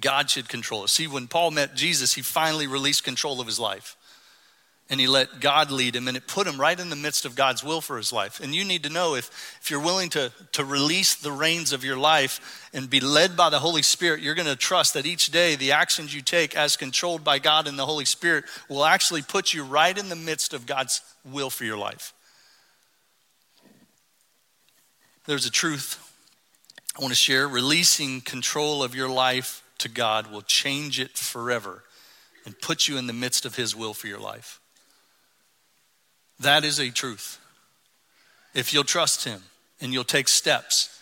God 0.00 0.30
should 0.30 0.48
control 0.48 0.84
us. 0.84 0.92
See, 0.92 1.06
when 1.06 1.26
Paul 1.26 1.50
met 1.50 1.74
Jesus, 1.74 2.14
he 2.14 2.22
finally 2.22 2.66
released 2.66 3.04
control 3.04 3.40
of 3.40 3.46
his 3.46 3.58
life 3.58 3.96
and 4.90 5.00
he 5.00 5.06
let 5.06 5.40
God 5.40 5.70
lead 5.70 5.96
him, 5.96 6.08
and 6.08 6.16
it 6.16 6.26
put 6.26 6.46
him 6.46 6.60
right 6.60 6.78
in 6.78 6.90
the 6.90 6.96
midst 6.96 7.24
of 7.24 7.34
God's 7.34 7.64
will 7.64 7.80
for 7.80 7.96
his 7.96 8.12
life. 8.12 8.40
And 8.40 8.54
you 8.54 8.64
need 8.64 8.82
to 8.82 8.90
know 8.90 9.14
if, 9.14 9.58
if 9.62 9.70
you're 9.70 9.80
willing 9.80 10.10
to, 10.10 10.30
to 10.52 10.64
release 10.64 11.14
the 11.14 11.32
reins 11.32 11.72
of 11.72 11.84
your 11.84 11.96
life 11.96 12.68
and 12.74 12.90
be 12.90 13.00
led 13.00 13.34
by 13.34 13.48
the 13.48 13.60
Holy 13.60 13.80
Spirit, 13.80 14.20
you're 14.20 14.34
going 14.34 14.46
to 14.46 14.56
trust 14.56 14.92
that 14.92 15.06
each 15.06 15.30
day 15.30 15.56
the 15.56 15.72
actions 15.72 16.14
you 16.14 16.20
take, 16.20 16.54
as 16.54 16.76
controlled 16.76 17.24
by 17.24 17.38
God 17.38 17.66
and 17.66 17.78
the 17.78 17.86
Holy 17.86 18.04
Spirit, 18.04 18.44
will 18.68 18.84
actually 18.84 19.22
put 19.22 19.54
you 19.54 19.64
right 19.64 19.96
in 19.96 20.10
the 20.10 20.16
midst 20.16 20.52
of 20.52 20.66
God's 20.66 21.00
will 21.24 21.48
for 21.48 21.64
your 21.64 21.78
life. 21.78 22.12
There's 25.26 25.46
a 25.46 25.50
truth 25.50 25.98
I 26.98 27.00
want 27.00 27.12
to 27.12 27.18
share. 27.18 27.48
Releasing 27.48 28.20
control 28.20 28.82
of 28.82 28.94
your 28.94 29.08
life 29.08 29.62
to 29.78 29.88
God 29.88 30.30
will 30.30 30.42
change 30.42 31.00
it 31.00 31.16
forever 31.16 31.84
and 32.44 32.60
put 32.60 32.86
you 32.86 32.98
in 32.98 33.06
the 33.06 33.14
midst 33.14 33.46
of 33.46 33.56
His 33.56 33.74
will 33.74 33.94
for 33.94 34.08
your 34.08 34.20
life. 34.20 34.60
That 36.44 36.64
is 36.64 36.78
a 36.78 36.90
truth. 36.90 37.38
If 38.54 38.72
you'll 38.72 38.84
trust 38.84 39.24
Him 39.24 39.42
and 39.80 39.92
you'll 39.92 40.04
take 40.04 40.28
steps, 40.28 40.98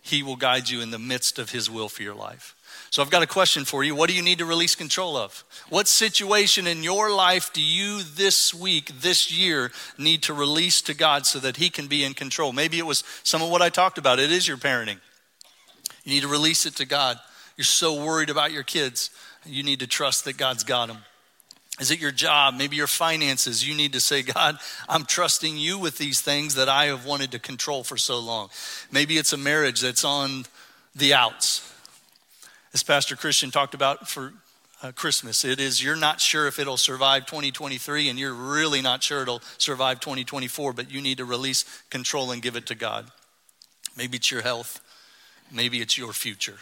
He 0.00 0.22
will 0.22 0.36
guide 0.36 0.68
you 0.68 0.80
in 0.80 0.90
the 0.90 0.98
midst 0.98 1.38
of 1.38 1.50
His 1.50 1.68
will 1.68 1.88
for 1.88 2.02
your 2.02 2.14
life. 2.14 2.54
So 2.90 3.02
I've 3.02 3.10
got 3.10 3.22
a 3.22 3.26
question 3.26 3.64
for 3.64 3.84
you. 3.84 3.94
What 3.94 4.08
do 4.08 4.16
you 4.16 4.22
need 4.22 4.38
to 4.38 4.46
release 4.46 4.74
control 4.74 5.16
of? 5.16 5.44
What 5.68 5.88
situation 5.88 6.66
in 6.66 6.82
your 6.82 7.10
life 7.10 7.52
do 7.52 7.60
you 7.60 8.02
this 8.02 8.54
week, 8.54 8.92
this 9.00 9.30
year, 9.30 9.70
need 9.98 10.22
to 10.22 10.32
release 10.32 10.80
to 10.82 10.94
God 10.94 11.26
so 11.26 11.38
that 11.40 11.56
He 11.56 11.68
can 11.68 11.86
be 11.86 12.04
in 12.04 12.14
control? 12.14 12.52
Maybe 12.52 12.78
it 12.78 12.86
was 12.86 13.04
some 13.24 13.42
of 13.42 13.50
what 13.50 13.60
I 13.60 13.68
talked 13.68 13.98
about. 13.98 14.18
It 14.18 14.32
is 14.32 14.48
your 14.48 14.56
parenting. 14.56 15.00
You 16.04 16.14
need 16.14 16.22
to 16.22 16.28
release 16.28 16.64
it 16.64 16.76
to 16.76 16.86
God. 16.86 17.18
You're 17.56 17.64
so 17.64 18.02
worried 18.02 18.30
about 18.30 18.52
your 18.52 18.62
kids. 18.62 19.10
You 19.44 19.62
need 19.62 19.80
to 19.80 19.86
trust 19.86 20.24
that 20.24 20.36
God's 20.36 20.64
got 20.64 20.88
them. 20.88 20.98
Is 21.80 21.90
it 21.90 22.00
your 22.00 22.10
job? 22.10 22.54
Maybe 22.54 22.76
your 22.76 22.88
finances? 22.88 23.66
You 23.66 23.74
need 23.74 23.92
to 23.92 24.00
say, 24.00 24.22
God, 24.22 24.58
I'm 24.88 25.04
trusting 25.04 25.56
you 25.56 25.78
with 25.78 25.98
these 25.98 26.20
things 26.20 26.56
that 26.56 26.68
I 26.68 26.86
have 26.86 27.04
wanted 27.04 27.30
to 27.32 27.38
control 27.38 27.84
for 27.84 27.96
so 27.96 28.18
long. 28.18 28.50
Maybe 28.90 29.16
it's 29.16 29.32
a 29.32 29.36
marriage 29.36 29.80
that's 29.80 30.04
on 30.04 30.46
the 30.94 31.14
outs. 31.14 31.64
As 32.74 32.82
Pastor 32.82 33.16
Christian 33.16 33.50
talked 33.50 33.74
about 33.74 34.08
for 34.08 34.32
uh, 34.82 34.92
Christmas, 34.92 35.44
it 35.44 35.60
is 35.60 35.82
you're 35.82 35.96
not 35.96 36.20
sure 36.20 36.46
if 36.46 36.58
it'll 36.58 36.76
survive 36.76 37.26
2023 37.26 38.08
and 38.08 38.18
you're 38.18 38.34
really 38.34 38.82
not 38.82 39.02
sure 39.02 39.22
it'll 39.22 39.42
survive 39.56 40.00
2024, 40.00 40.72
but 40.72 40.90
you 40.90 41.00
need 41.00 41.18
to 41.18 41.24
release 41.24 41.64
control 41.90 42.30
and 42.32 42.42
give 42.42 42.56
it 42.56 42.66
to 42.66 42.74
God. 42.74 43.10
Maybe 43.96 44.16
it's 44.16 44.30
your 44.30 44.42
health, 44.42 44.80
maybe 45.52 45.80
it's 45.80 45.96
your 45.96 46.12
future. 46.12 46.56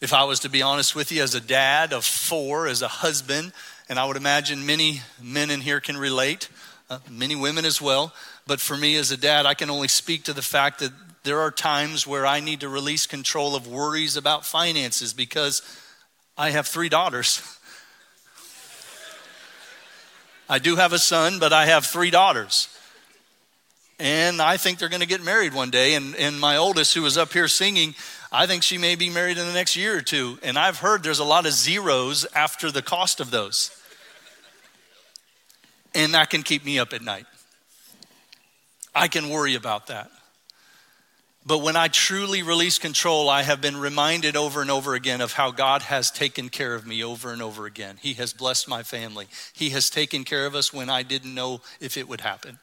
If 0.00 0.12
I 0.12 0.24
was 0.24 0.40
to 0.40 0.48
be 0.48 0.62
honest 0.62 0.94
with 0.94 1.10
you, 1.10 1.22
as 1.22 1.34
a 1.34 1.40
dad 1.40 1.92
of 1.92 2.04
four, 2.04 2.68
as 2.68 2.82
a 2.82 2.88
husband, 2.88 3.52
and 3.88 3.98
I 3.98 4.04
would 4.04 4.16
imagine 4.16 4.66
many 4.66 5.00
men 5.22 5.50
in 5.50 5.60
here 5.60 5.80
can 5.80 5.96
relate, 5.96 6.48
uh, 6.90 6.98
many 7.10 7.34
women 7.34 7.64
as 7.64 7.80
well. 7.80 8.12
But 8.46 8.60
for 8.60 8.76
me 8.76 8.96
as 8.96 9.10
a 9.10 9.16
dad, 9.16 9.46
I 9.46 9.54
can 9.54 9.70
only 9.70 9.88
speak 9.88 10.24
to 10.24 10.32
the 10.32 10.42
fact 10.42 10.80
that 10.80 10.92
there 11.22 11.40
are 11.40 11.50
times 11.50 12.06
where 12.06 12.26
I 12.26 12.40
need 12.40 12.60
to 12.60 12.68
release 12.68 13.06
control 13.06 13.56
of 13.56 13.66
worries 13.66 14.16
about 14.16 14.44
finances 14.44 15.12
because 15.12 15.62
I 16.36 16.50
have 16.50 16.66
three 16.66 16.88
daughters. 16.88 17.42
I 20.48 20.58
do 20.58 20.76
have 20.76 20.92
a 20.92 20.98
son, 20.98 21.38
but 21.38 21.52
I 21.52 21.66
have 21.66 21.84
three 21.84 22.10
daughters. 22.10 22.68
And 23.98 24.40
I 24.40 24.56
think 24.56 24.78
they're 24.78 24.88
going 24.88 25.00
to 25.00 25.06
get 25.06 25.22
married 25.22 25.52
one 25.52 25.70
day. 25.70 25.94
And, 25.94 26.14
and 26.16 26.38
my 26.38 26.56
oldest, 26.56 26.94
who 26.94 27.02
was 27.02 27.18
up 27.18 27.32
here 27.32 27.48
singing, 27.48 27.94
I 28.30 28.46
think 28.46 28.62
she 28.62 28.78
may 28.78 28.94
be 28.94 29.10
married 29.10 29.38
in 29.38 29.46
the 29.46 29.52
next 29.52 29.76
year 29.76 29.96
or 29.96 30.02
two. 30.02 30.38
And 30.42 30.58
I've 30.58 30.78
heard 30.78 31.02
there's 31.02 31.18
a 31.18 31.24
lot 31.24 31.46
of 31.46 31.52
zeros 31.52 32.24
after 32.34 32.70
the 32.70 32.82
cost 32.82 33.20
of 33.20 33.30
those 33.30 33.77
and 35.98 36.14
that 36.14 36.30
can 36.30 36.42
keep 36.42 36.64
me 36.64 36.78
up 36.78 36.92
at 36.92 37.02
night. 37.02 37.26
I 38.94 39.08
can 39.08 39.28
worry 39.28 39.56
about 39.56 39.88
that. 39.88 40.10
But 41.44 41.58
when 41.58 41.76
I 41.76 41.88
truly 41.88 42.42
release 42.42 42.78
control, 42.78 43.28
I 43.28 43.42
have 43.42 43.60
been 43.60 43.76
reminded 43.76 44.36
over 44.36 44.60
and 44.60 44.70
over 44.70 44.94
again 44.94 45.20
of 45.20 45.32
how 45.32 45.50
God 45.50 45.82
has 45.82 46.10
taken 46.10 46.50
care 46.50 46.74
of 46.74 46.86
me 46.86 47.02
over 47.02 47.32
and 47.32 47.42
over 47.42 47.66
again. 47.66 47.96
He 48.00 48.12
has 48.14 48.32
blessed 48.32 48.68
my 48.68 48.82
family. 48.82 49.26
He 49.52 49.70
has 49.70 49.90
taken 49.90 50.24
care 50.24 50.46
of 50.46 50.54
us 50.54 50.72
when 50.72 50.88
I 50.90 51.02
didn't 51.02 51.34
know 51.34 51.62
if 51.80 51.96
it 51.96 52.08
would 52.08 52.20
happen. 52.20 52.58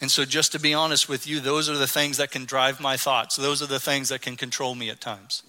And 0.00 0.10
so, 0.10 0.24
just 0.24 0.52
to 0.52 0.58
be 0.58 0.74
honest 0.74 1.08
with 1.08 1.26
you, 1.26 1.40
those 1.40 1.68
are 1.68 1.76
the 1.76 1.86
things 1.86 2.16
that 2.16 2.30
can 2.30 2.46
drive 2.46 2.80
my 2.80 2.96
thoughts. 2.96 3.36
Those 3.36 3.62
are 3.62 3.66
the 3.66 3.80
things 3.80 4.08
that 4.08 4.22
can 4.22 4.36
control 4.36 4.74
me 4.74 4.90
at 4.90 5.00
times. 5.00 5.42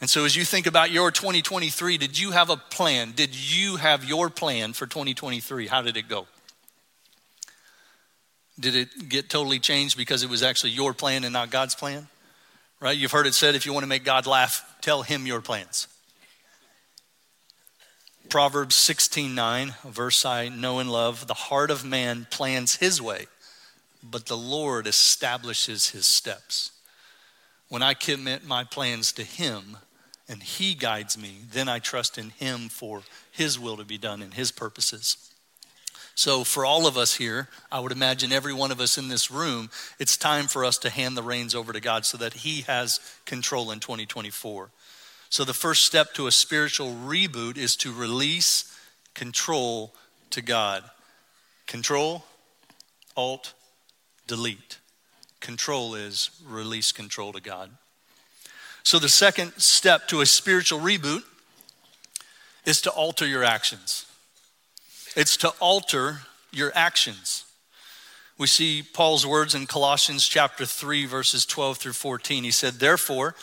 And 0.00 0.08
so, 0.08 0.24
as 0.24 0.34
you 0.34 0.44
think 0.44 0.66
about 0.66 0.90
your 0.90 1.10
2023, 1.10 1.98
did 1.98 2.18
you 2.18 2.30
have 2.30 2.48
a 2.48 2.56
plan? 2.56 3.12
Did 3.14 3.34
you 3.34 3.76
have 3.76 4.02
your 4.02 4.30
plan 4.30 4.72
for 4.72 4.86
2023? 4.86 5.66
How 5.66 5.82
did 5.82 5.96
it 5.96 6.08
go? 6.08 6.26
Did 8.58 8.76
it 8.76 9.08
get 9.08 9.28
totally 9.28 9.58
changed 9.58 9.98
because 9.98 10.22
it 10.22 10.30
was 10.30 10.42
actually 10.42 10.70
your 10.70 10.94
plan 10.94 11.24
and 11.24 11.32
not 11.32 11.50
God's 11.50 11.74
plan? 11.74 12.08
Right? 12.80 12.96
You've 12.96 13.12
heard 13.12 13.26
it 13.26 13.34
said 13.34 13.54
if 13.54 13.66
you 13.66 13.74
want 13.74 13.84
to 13.84 13.88
make 13.88 14.04
God 14.04 14.26
laugh, 14.26 14.64
tell 14.80 15.02
him 15.02 15.26
your 15.26 15.42
plans. 15.42 15.86
Proverbs 18.30 18.76
16:9, 18.76 19.74
verse 19.84 20.24
I 20.24 20.48
know 20.48 20.78
and 20.78 20.90
love, 20.90 21.26
the 21.26 21.34
heart 21.34 21.70
of 21.70 21.84
man 21.84 22.26
plans 22.30 22.76
his 22.76 23.02
way, 23.02 23.26
but 24.02 24.26
the 24.26 24.36
Lord 24.36 24.86
establishes 24.86 25.90
his 25.90 26.06
steps. 26.06 26.70
When 27.68 27.82
I 27.82 27.92
commit 27.92 28.44
my 28.44 28.64
plans 28.64 29.12
to 29.12 29.24
him, 29.24 29.76
and 30.30 30.42
He 30.42 30.74
guides 30.74 31.18
me, 31.18 31.38
then 31.52 31.68
I 31.68 31.80
trust 31.80 32.16
in 32.16 32.30
Him 32.30 32.68
for 32.68 33.02
His 33.32 33.58
will 33.58 33.76
to 33.76 33.84
be 33.84 33.98
done 33.98 34.22
and 34.22 34.32
His 34.32 34.52
purposes. 34.52 35.16
So, 36.14 36.44
for 36.44 36.64
all 36.64 36.86
of 36.86 36.96
us 36.96 37.14
here, 37.14 37.48
I 37.72 37.80
would 37.80 37.92
imagine 37.92 38.32
every 38.32 38.52
one 38.52 38.70
of 38.70 38.80
us 38.80 38.96
in 38.96 39.08
this 39.08 39.30
room, 39.30 39.70
it's 39.98 40.16
time 40.16 40.46
for 40.46 40.64
us 40.64 40.78
to 40.78 40.90
hand 40.90 41.16
the 41.16 41.22
reins 41.22 41.54
over 41.54 41.72
to 41.72 41.80
God 41.80 42.06
so 42.06 42.16
that 42.18 42.34
He 42.34 42.60
has 42.62 43.00
control 43.24 43.70
in 43.70 43.80
2024. 43.80 44.70
So, 45.30 45.44
the 45.44 45.52
first 45.52 45.84
step 45.84 46.14
to 46.14 46.28
a 46.28 46.32
spiritual 46.32 46.90
reboot 46.90 47.56
is 47.56 47.74
to 47.76 47.92
release 47.92 48.76
control 49.14 49.94
to 50.30 50.42
God. 50.42 50.84
Control, 51.66 52.24
Alt, 53.16 53.54
delete. 54.26 54.78
Control 55.40 55.94
is 55.94 56.30
release 56.46 56.92
control 56.92 57.32
to 57.32 57.40
God. 57.40 57.70
So, 58.82 58.98
the 58.98 59.08
second 59.08 59.52
step 59.58 60.08
to 60.08 60.20
a 60.20 60.26
spiritual 60.26 60.80
reboot 60.80 61.22
is 62.64 62.80
to 62.82 62.90
alter 62.90 63.26
your 63.26 63.44
actions. 63.44 64.06
It's 65.16 65.36
to 65.38 65.50
alter 65.60 66.20
your 66.52 66.72
actions. 66.74 67.44
We 68.38 68.46
see 68.46 68.82
Paul's 68.82 69.26
words 69.26 69.54
in 69.54 69.66
Colossians 69.66 70.26
chapter 70.26 70.64
3, 70.64 71.04
verses 71.04 71.44
12 71.44 71.76
through 71.76 71.92
14. 71.92 72.42
He 72.42 72.50
said, 72.50 72.74
Therefore, 72.74 73.34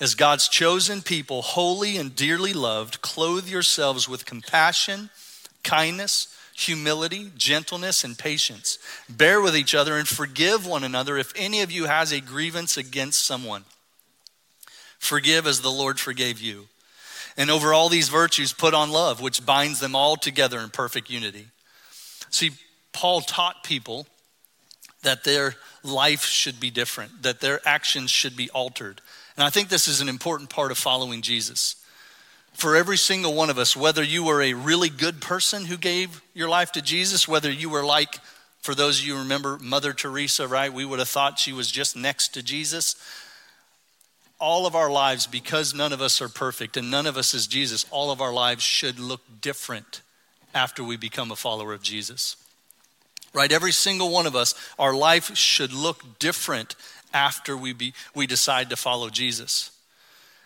as 0.00 0.14
God's 0.14 0.48
chosen 0.48 1.00
people, 1.00 1.40
holy 1.40 1.96
and 1.96 2.14
dearly 2.14 2.52
loved, 2.52 3.00
clothe 3.00 3.48
yourselves 3.48 4.08
with 4.08 4.26
compassion, 4.26 5.08
kindness, 5.62 6.36
humility, 6.54 7.30
gentleness, 7.36 8.04
and 8.04 8.18
patience. 8.18 8.78
Bear 9.08 9.40
with 9.40 9.56
each 9.56 9.74
other 9.74 9.96
and 9.96 10.06
forgive 10.06 10.66
one 10.66 10.84
another 10.84 11.16
if 11.16 11.32
any 11.36 11.62
of 11.62 11.72
you 11.72 11.86
has 11.86 12.12
a 12.12 12.20
grievance 12.20 12.76
against 12.76 13.24
someone. 13.24 13.64
Forgive 15.04 15.46
as 15.46 15.60
the 15.60 15.70
Lord 15.70 16.00
forgave 16.00 16.40
you. 16.40 16.66
And 17.36 17.50
over 17.50 17.74
all 17.74 17.90
these 17.90 18.08
virtues, 18.08 18.54
put 18.54 18.72
on 18.72 18.90
love, 18.90 19.20
which 19.20 19.44
binds 19.44 19.78
them 19.78 19.94
all 19.94 20.16
together 20.16 20.58
in 20.60 20.70
perfect 20.70 21.10
unity. 21.10 21.48
See, 22.30 22.52
Paul 22.94 23.20
taught 23.20 23.64
people 23.64 24.06
that 25.02 25.24
their 25.24 25.56
life 25.82 26.24
should 26.24 26.58
be 26.58 26.70
different, 26.70 27.22
that 27.22 27.40
their 27.40 27.60
actions 27.68 28.10
should 28.10 28.34
be 28.34 28.48
altered. 28.50 29.02
And 29.36 29.44
I 29.44 29.50
think 29.50 29.68
this 29.68 29.88
is 29.88 30.00
an 30.00 30.08
important 30.08 30.48
part 30.48 30.70
of 30.70 30.78
following 30.78 31.20
Jesus. 31.20 31.76
For 32.54 32.74
every 32.74 32.96
single 32.96 33.34
one 33.34 33.50
of 33.50 33.58
us, 33.58 33.76
whether 33.76 34.02
you 34.02 34.24
were 34.24 34.40
a 34.40 34.54
really 34.54 34.88
good 34.88 35.20
person 35.20 35.66
who 35.66 35.76
gave 35.76 36.22
your 36.32 36.48
life 36.48 36.72
to 36.72 36.80
Jesus, 36.80 37.28
whether 37.28 37.50
you 37.50 37.68
were 37.68 37.84
like, 37.84 38.20
for 38.62 38.74
those 38.74 39.00
of 39.00 39.06
you 39.06 39.18
remember 39.18 39.58
Mother 39.60 39.92
Teresa, 39.92 40.48
right? 40.48 40.72
We 40.72 40.86
would 40.86 40.98
have 40.98 41.10
thought 41.10 41.38
she 41.38 41.52
was 41.52 41.70
just 41.70 41.94
next 41.94 42.28
to 42.28 42.42
Jesus. 42.42 42.96
All 44.40 44.66
of 44.66 44.74
our 44.74 44.90
lives, 44.90 45.26
because 45.26 45.74
none 45.74 45.92
of 45.92 46.02
us 46.02 46.20
are 46.20 46.28
perfect 46.28 46.76
and 46.76 46.90
none 46.90 47.06
of 47.06 47.16
us 47.16 47.34
is 47.34 47.46
Jesus, 47.46 47.86
all 47.90 48.10
of 48.10 48.20
our 48.20 48.32
lives 48.32 48.62
should 48.62 48.98
look 48.98 49.22
different 49.40 50.02
after 50.54 50.84
we 50.84 50.96
become 50.96 51.30
a 51.30 51.36
follower 51.36 51.72
of 51.72 51.82
Jesus. 51.82 52.36
Right? 53.32 53.50
Every 53.50 53.72
single 53.72 54.10
one 54.10 54.26
of 54.26 54.36
us, 54.36 54.54
our 54.78 54.94
life 54.94 55.36
should 55.36 55.72
look 55.72 56.18
different 56.18 56.76
after 57.12 57.56
we, 57.56 57.72
be, 57.72 57.94
we 58.14 58.26
decide 58.26 58.70
to 58.70 58.76
follow 58.76 59.08
Jesus. 59.08 59.70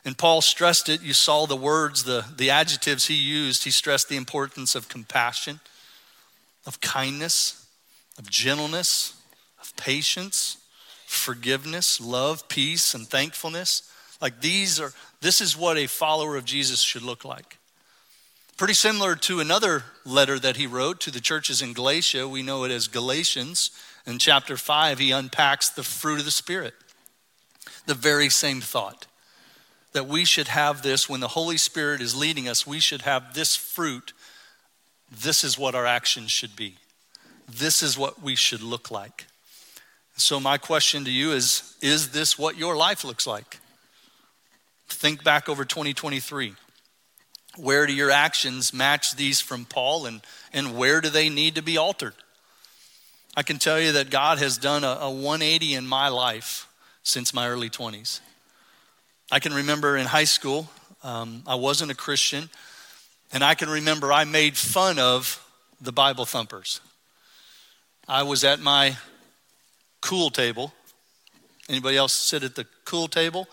And 0.05 0.17
Paul 0.17 0.41
stressed 0.41 0.89
it. 0.89 1.03
You 1.03 1.13
saw 1.13 1.47
the 1.47 1.57
words, 1.57 2.05
the, 2.05 2.25
the 2.35 2.51
adjectives 2.51 3.07
he 3.07 3.15
used. 3.15 3.65
He 3.65 3.71
stressed 3.71 4.09
the 4.09 4.17
importance 4.17 4.75
of 4.75 4.89
compassion, 4.89 5.61
of 6.67 6.81
kindness, 6.81 7.67
of 8.19 8.31
gentleness, 8.31 9.21
of 9.61 9.77
patience, 9.77 10.59
forgiveness, 11.09 12.03
love, 12.03 12.47
peace, 12.51 12.93
and 12.93 13.09
thankfulness. 13.09 13.91
Like 14.21 14.43
these 14.43 14.79
are, 14.79 14.93
this 15.23 15.41
is 15.41 15.57
what 15.57 15.79
a 15.79 15.87
follower 15.87 16.37
of 16.37 16.45
Jesus 16.45 16.83
should 16.83 17.01
look 17.01 17.25
like. 17.25 17.57
Pretty 18.59 18.75
similar 18.75 19.17
to 19.17 19.41
another 19.41 19.85
letter 20.05 20.39
that 20.39 20.57
he 20.57 20.67
wrote 20.67 21.01
to 21.01 21.11
the 21.11 21.21
churches 21.21 21.63
in 21.63 21.73
Galatia. 21.73 22.29
We 22.29 22.43
know 22.43 22.65
it 22.65 22.71
as 22.71 22.89
Galatians. 22.89 23.71
In 24.07 24.19
chapter 24.19 24.59
5, 24.59 24.99
he 24.99 25.11
unpacks 25.11 25.71
the 25.71 25.83
fruit 25.83 26.19
of 26.19 26.27
the 26.27 26.31
Spirit. 26.31 26.75
The 27.87 27.95
very 27.95 28.29
same 28.29 28.61
thought 28.61 29.07
that 29.93 30.07
we 30.07 30.27
should 30.27 30.49
have 30.49 30.83
this 30.83 31.09
when 31.09 31.21
the 31.21 31.29
Holy 31.29 31.57
Spirit 31.57 32.03
is 32.03 32.15
leading 32.15 32.47
us, 32.47 32.67
we 32.67 32.81
should 32.81 33.03
have 33.03 33.33
this 33.33 33.57
fruit. 33.57 34.13
This 35.11 35.43
is 35.43 35.59
what 35.59 35.75
our 35.75 35.87
actions 35.87 36.31
should 36.31 36.55
be. 36.55 36.75
This 37.49 37.83
is 37.83 37.97
what 37.97 38.23
we 38.23 38.35
should 38.35 38.61
look 38.61 38.91
like. 38.91 39.25
So, 40.21 40.41
my 40.41 40.59
question 40.59 41.05
to 41.05 41.13
you 41.13 41.31
is 41.31 41.77
Is 41.81 42.11
this 42.11 42.37
what 42.37 42.59
your 42.59 42.77
life 42.77 43.05
looks 43.05 43.25
like? 43.25 43.59
Think 44.89 45.23
back 45.23 45.49
over 45.49 45.65
2023. 45.65 46.55
Where 47.57 47.87
do 47.87 47.93
your 47.93 48.11
actions 48.11 48.73
match 48.73 49.15
these 49.15 49.41
from 49.41 49.65
Paul, 49.65 50.07
and, 50.07 50.21
and 50.53 50.77
where 50.77 51.01
do 51.01 51.09
they 51.09 51.29
need 51.29 51.55
to 51.55 51.63
be 51.63 51.77
altered? 51.77 52.15
I 53.37 53.45
can 53.45 53.59
tell 53.59 53.79
you 53.79 53.93
that 53.93 54.11
God 54.11 54.39
has 54.39 54.59
done 54.59 54.83
a, 54.83 54.99
a 55.03 55.11
180 55.11 55.75
in 55.75 55.87
my 55.87 56.09
life 56.09 56.67
since 57.05 57.33
my 57.33 57.49
early 57.49 57.71
20s. 57.71 58.19
I 59.31 59.39
can 59.39 59.55
remember 59.55 59.97
in 59.97 60.07
high 60.07 60.25
school, 60.25 60.69
um, 61.05 61.45
I 61.47 61.55
wasn't 61.55 61.93
a 61.93 61.95
Christian, 61.95 62.51
and 63.33 63.45
I 63.45 63.55
can 63.55 63.69
remember 63.69 64.13
I 64.13 64.25
made 64.25 64.57
fun 64.57 64.99
of 64.99 65.45
the 65.81 65.93
Bible 65.93 66.25
thumpers. 66.25 66.81
I 68.09 68.25
was 68.25 68.43
at 68.43 68.59
my 68.59 68.97
cool 70.09 70.31
table. 70.31 70.73
Anybody 71.69 71.99
else 71.99 72.15
sit 72.15 72.43
at 72.43 72.55
the 72.55 72.67
cool 72.87 73.09
table? 73.09 73.47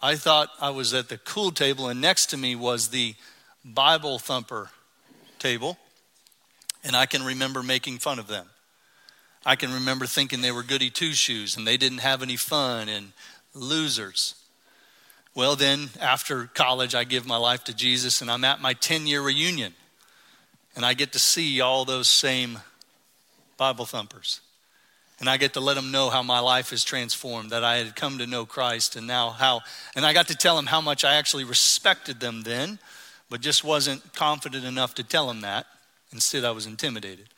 I 0.00 0.16
thought 0.16 0.48
I 0.58 0.70
was 0.70 0.94
at 0.94 1.10
the 1.10 1.18
cool 1.18 1.52
table, 1.52 1.86
and 1.88 2.00
next 2.00 2.26
to 2.30 2.38
me 2.38 2.56
was 2.56 2.88
the 2.88 3.14
Bible 3.62 4.18
thumper 4.18 4.70
table, 5.38 5.76
and 6.82 6.96
I 6.96 7.04
can 7.04 7.22
remember 7.22 7.62
making 7.62 7.98
fun 7.98 8.18
of 8.18 8.26
them. 8.26 8.46
I 9.44 9.54
can 9.54 9.70
remember 9.74 10.06
thinking 10.06 10.40
they 10.40 10.50
were 10.50 10.62
goody 10.62 10.88
two 10.88 11.12
shoes 11.12 11.58
and 11.58 11.66
they 11.66 11.76
didn't 11.76 11.98
have 11.98 12.22
any 12.22 12.36
fun 12.36 12.88
and 12.88 13.12
losers. 13.54 14.34
Well, 15.34 15.56
then, 15.56 15.90
after 16.00 16.46
college, 16.46 16.94
I 16.94 17.04
give 17.04 17.26
my 17.26 17.36
life 17.36 17.64
to 17.64 17.74
Jesus 17.74 18.22
and 18.22 18.30
I'm 18.30 18.44
at 18.44 18.62
my 18.62 18.72
10 18.72 19.06
year 19.06 19.20
reunion. 19.20 19.74
And 20.74 20.86
I 20.86 20.94
get 20.94 21.12
to 21.12 21.18
see 21.18 21.60
all 21.60 21.84
those 21.84 22.08
same 22.08 22.60
Bible 23.58 23.84
thumpers. 23.84 24.40
And 25.22 25.30
I 25.30 25.36
get 25.36 25.52
to 25.52 25.60
let 25.60 25.74
them 25.74 25.92
know 25.92 26.10
how 26.10 26.24
my 26.24 26.40
life 26.40 26.72
is 26.72 26.82
transformed, 26.82 27.50
that 27.50 27.62
I 27.62 27.76
had 27.76 27.94
come 27.94 28.18
to 28.18 28.26
know 28.26 28.44
Christ, 28.44 28.96
and 28.96 29.06
now 29.06 29.30
how, 29.30 29.60
and 29.94 30.04
I 30.04 30.12
got 30.12 30.26
to 30.26 30.34
tell 30.34 30.56
them 30.56 30.66
how 30.66 30.80
much 30.80 31.04
I 31.04 31.14
actually 31.14 31.44
respected 31.44 32.18
them 32.18 32.42
then, 32.42 32.80
but 33.30 33.40
just 33.40 33.62
wasn't 33.62 34.14
confident 34.14 34.64
enough 34.64 34.96
to 34.96 35.04
tell 35.04 35.28
them 35.28 35.42
that. 35.42 35.66
Instead, 36.12 36.44
I 36.44 36.50
was 36.50 36.66
intimidated. 36.66 37.28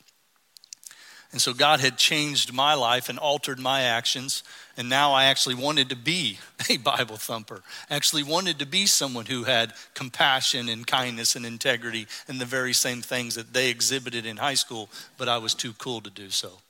And 1.31 1.39
so 1.39 1.53
God 1.53 1.79
had 1.79 1.95
changed 1.95 2.51
my 2.51 2.73
life 2.73 3.07
and 3.07 3.19
altered 3.19 3.59
my 3.59 3.83
actions. 3.83 4.41
And 4.77 4.89
now 4.89 5.13
I 5.13 5.25
actually 5.25 5.53
wanted 5.53 5.89
to 5.89 5.95
be 5.95 6.39
a 6.71 6.77
Bible 6.77 7.17
thumper. 7.17 7.61
Actually 7.91 8.23
wanted 8.23 8.57
to 8.57 8.65
be 8.65 8.87
someone 8.87 9.27
who 9.27 9.43
had 9.43 9.73
compassion 9.93 10.69
and 10.69 10.87
kindness 10.87 11.35
and 11.35 11.45
integrity 11.45 12.07
and 12.27 12.41
the 12.41 12.45
very 12.45 12.73
same 12.73 13.03
things 13.03 13.35
that 13.35 13.53
they 13.53 13.69
exhibited 13.69 14.25
in 14.25 14.37
high 14.37 14.55
school, 14.55 14.89
but 15.19 15.29
I 15.29 15.37
was 15.37 15.53
too 15.53 15.73
cool 15.73 16.01
to 16.01 16.09
do 16.09 16.31
so. 16.31 16.61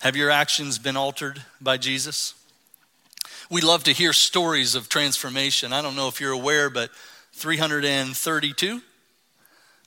Have 0.00 0.16
your 0.16 0.30
actions 0.30 0.78
been 0.78 0.96
altered 0.96 1.42
by 1.60 1.76
Jesus? 1.76 2.34
We 3.50 3.60
love 3.60 3.84
to 3.84 3.92
hear 3.92 4.14
stories 4.14 4.74
of 4.74 4.88
transformation. 4.88 5.74
I 5.74 5.82
don't 5.82 5.94
know 5.94 6.08
if 6.08 6.22
you're 6.22 6.32
aware, 6.32 6.70
but 6.70 6.90
332 7.34 8.80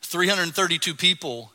332 0.01 0.93
people 0.93 1.51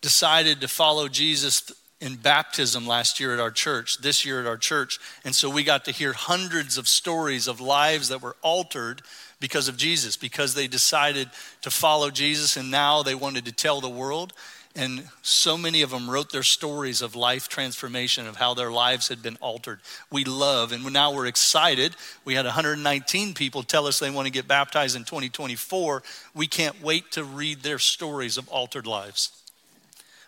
decided 0.00 0.62
to 0.62 0.68
follow 0.68 1.08
Jesus 1.08 1.70
in 2.00 2.14
baptism 2.14 2.86
last 2.86 3.20
year 3.20 3.34
at 3.34 3.40
our 3.40 3.50
church, 3.50 3.98
this 3.98 4.24
year 4.24 4.40
at 4.40 4.46
our 4.46 4.56
church. 4.56 4.98
And 5.24 5.34
so 5.34 5.50
we 5.50 5.62
got 5.62 5.84
to 5.84 5.90
hear 5.90 6.14
hundreds 6.14 6.78
of 6.78 6.88
stories 6.88 7.46
of 7.46 7.60
lives 7.60 8.08
that 8.08 8.22
were 8.22 8.36
altered 8.40 9.02
because 9.38 9.68
of 9.68 9.76
Jesus, 9.76 10.16
because 10.16 10.54
they 10.54 10.66
decided 10.66 11.28
to 11.60 11.70
follow 11.70 12.10
Jesus 12.10 12.56
and 12.56 12.70
now 12.70 13.02
they 13.02 13.14
wanted 13.14 13.44
to 13.44 13.52
tell 13.52 13.82
the 13.82 13.88
world. 13.88 14.32
And 14.76 15.08
so 15.22 15.58
many 15.58 15.82
of 15.82 15.90
them 15.90 16.08
wrote 16.08 16.30
their 16.30 16.42
stories 16.42 17.02
of 17.02 17.16
life 17.16 17.48
transformation, 17.48 18.26
of 18.26 18.36
how 18.36 18.54
their 18.54 18.70
lives 18.70 19.08
had 19.08 19.22
been 19.22 19.36
altered. 19.40 19.80
We 20.12 20.24
love, 20.24 20.72
and 20.72 20.92
now 20.92 21.12
we're 21.12 21.26
excited. 21.26 21.96
We 22.24 22.34
had 22.34 22.44
119 22.44 23.34
people 23.34 23.62
tell 23.62 23.86
us 23.86 23.98
they 23.98 24.10
want 24.10 24.26
to 24.26 24.32
get 24.32 24.46
baptized 24.46 24.94
in 24.94 25.02
2024. 25.04 26.02
We 26.34 26.46
can't 26.46 26.80
wait 26.82 27.10
to 27.12 27.24
read 27.24 27.62
their 27.62 27.78
stories 27.78 28.38
of 28.38 28.48
altered 28.48 28.86
lives. 28.86 29.32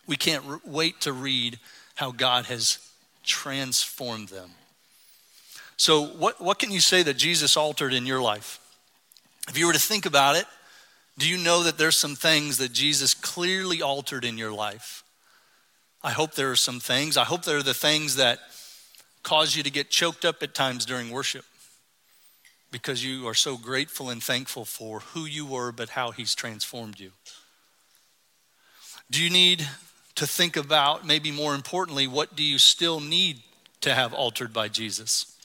We 0.06 0.16
can't 0.16 0.66
wait 0.66 1.00
to 1.02 1.12
read 1.12 1.58
how 1.94 2.10
God 2.10 2.46
has 2.46 2.78
transformed 3.22 4.28
them. 4.30 4.50
So, 5.76 6.04
what, 6.04 6.40
what 6.40 6.58
can 6.58 6.70
you 6.70 6.80
say 6.80 7.02
that 7.02 7.16
Jesus 7.16 7.56
altered 7.56 7.94
in 7.94 8.04
your 8.04 8.20
life? 8.20 8.58
If 9.48 9.56
you 9.56 9.66
were 9.66 9.72
to 9.72 9.78
think 9.78 10.06
about 10.06 10.36
it, 10.36 10.44
do 11.20 11.28
you 11.28 11.36
know 11.36 11.62
that 11.62 11.76
there's 11.76 11.98
some 11.98 12.16
things 12.16 12.56
that 12.58 12.72
Jesus 12.72 13.12
clearly 13.12 13.82
altered 13.82 14.24
in 14.24 14.38
your 14.38 14.52
life? 14.52 15.04
I 16.02 16.12
hope 16.12 16.32
there 16.34 16.50
are 16.50 16.56
some 16.56 16.80
things. 16.80 17.18
I 17.18 17.24
hope 17.24 17.44
there 17.44 17.58
are 17.58 17.62
the 17.62 17.74
things 17.74 18.16
that 18.16 18.38
cause 19.22 19.54
you 19.54 19.62
to 19.62 19.70
get 19.70 19.90
choked 19.90 20.24
up 20.24 20.42
at 20.42 20.54
times 20.54 20.86
during 20.86 21.10
worship 21.10 21.44
because 22.72 23.04
you 23.04 23.28
are 23.28 23.34
so 23.34 23.58
grateful 23.58 24.08
and 24.08 24.22
thankful 24.22 24.64
for 24.64 25.00
who 25.00 25.26
you 25.26 25.44
were, 25.44 25.72
but 25.72 25.90
how 25.90 26.10
He's 26.10 26.34
transformed 26.34 26.98
you. 26.98 27.10
Do 29.10 29.22
you 29.22 29.28
need 29.28 29.68
to 30.14 30.26
think 30.26 30.56
about, 30.56 31.06
maybe 31.06 31.30
more 31.30 31.54
importantly, 31.54 32.06
what 32.06 32.34
do 32.34 32.42
you 32.42 32.58
still 32.58 32.98
need 32.98 33.40
to 33.82 33.94
have 33.94 34.14
altered 34.14 34.54
by 34.54 34.68
Jesus? 34.68 35.36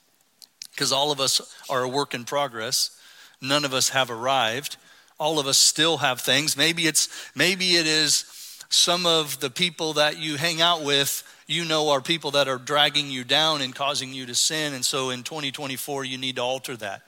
Because 0.71 0.93
all 0.93 1.11
of 1.11 1.19
us 1.19 1.41
are 1.69 1.81
a 1.81 1.89
work 1.89 2.13
in 2.13 2.23
progress. 2.23 2.97
None 3.41 3.65
of 3.65 3.73
us 3.73 3.89
have 3.89 4.09
arrived. 4.09 4.77
All 5.19 5.39
of 5.39 5.47
us 5.47 5.57
still 5.57 5.97
have 5.97 6.21
things. 6.21 6.57
Maybe 6.57 6.87
it's 6.87 7.09
maybe 7.35 7.75
it 7.75 7.87
is 7.87 8.25
some 8.69 9.05
of 9.05 9.39
the 9.39 9.49
people 9.49 9.93
that 9.93 10.17
you 10.17 10.37
hang 10.37 10.61
out 10.61 10.83
with 10.83 11.23
you 11.47 11.63
know 11.63 11.89
are 11.89 12.01
people 12.01 12.31
that 12.31 12.47
are 12.47 12.57
dragging 12.57 13.09
you 13.09 13.23
down 13.23 13.61
and 13.61 13.75
causing 13.75 14.13
you 14.13 14.25
to 14.25 14.33
sin 14.33 14.73
and 14.73 14.83
so 14.83 15.11
in 15.11 15.21
2024 15.21 16.03
you 16.03 16.17
need 16.17 16.37
to 16.37 16.41
alter 16.41 16.75
that 16.75 17.03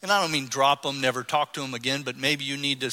and 0.00 0.12
i 0.12 0.22
don't 0.22 0.30
mean 0.30 0.46
drop 0.46 0.82
them 0.82 1.00
never 1.00 1.24
talk 1.24 1.52
to 1.52 1.60
them 1.60 1.74
again 1.74 2.02
but 2.02 2.16
maybe 2.16 2.44
you 2.44 2.56
need 2.56 2.80
to 2.80 2.90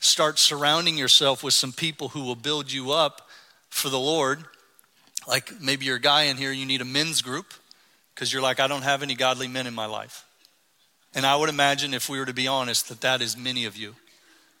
start 0.00 0.38
surrounding 0.38 0.96
yourself 0.96 1.44
with 1.44 1.54
some 1.54 1.72
people 1.72 2.08
who 2.08 2.22
will 2.22 2.34
build 2.34 2.72
you 2.72 2.90
up 2.90 3.28
for 3.68 3.88
the 3.88 3.98
Lord, 3.98 4.42
like 5.28 5.60
maybe 5.60 5.84
you're 5.84 5.96
a 5.96 6.00
guy 6.00 6.24
in 6.24 6.36
here, 6.36 6.50
you 6.50 6.66
need 6.66 6.80
a 6.80 6.86
men's 6.86 7.22
group 7.22 7.46
because 8.14 8.32
you're 8.32 8.42
like, 8.42 8.58
I 8.58 8.66
don't 8.66 8.82
have 8.82 9.02
any 9.02 9.14
godly 9.14 9.46
men 9.46 9.66
in 9.66 9.74
my 9.74 9.86
life. 9.86 10.24
And 11.14 11.26
I 11.26 11.36
would 11.36 11.48
imagine, 11.48 11.92
if 11.92 12.08
we 12.08 12.18
were 12.18 12.26
to 12.26 12.34
be 12.34 12.46
honest, 12.46 12.88
that 12.88 13.00
that 13.00 13.20
is 13.20 13.36
many 13.36 13.64
of 13.64 13.76
you. 13.76 13.96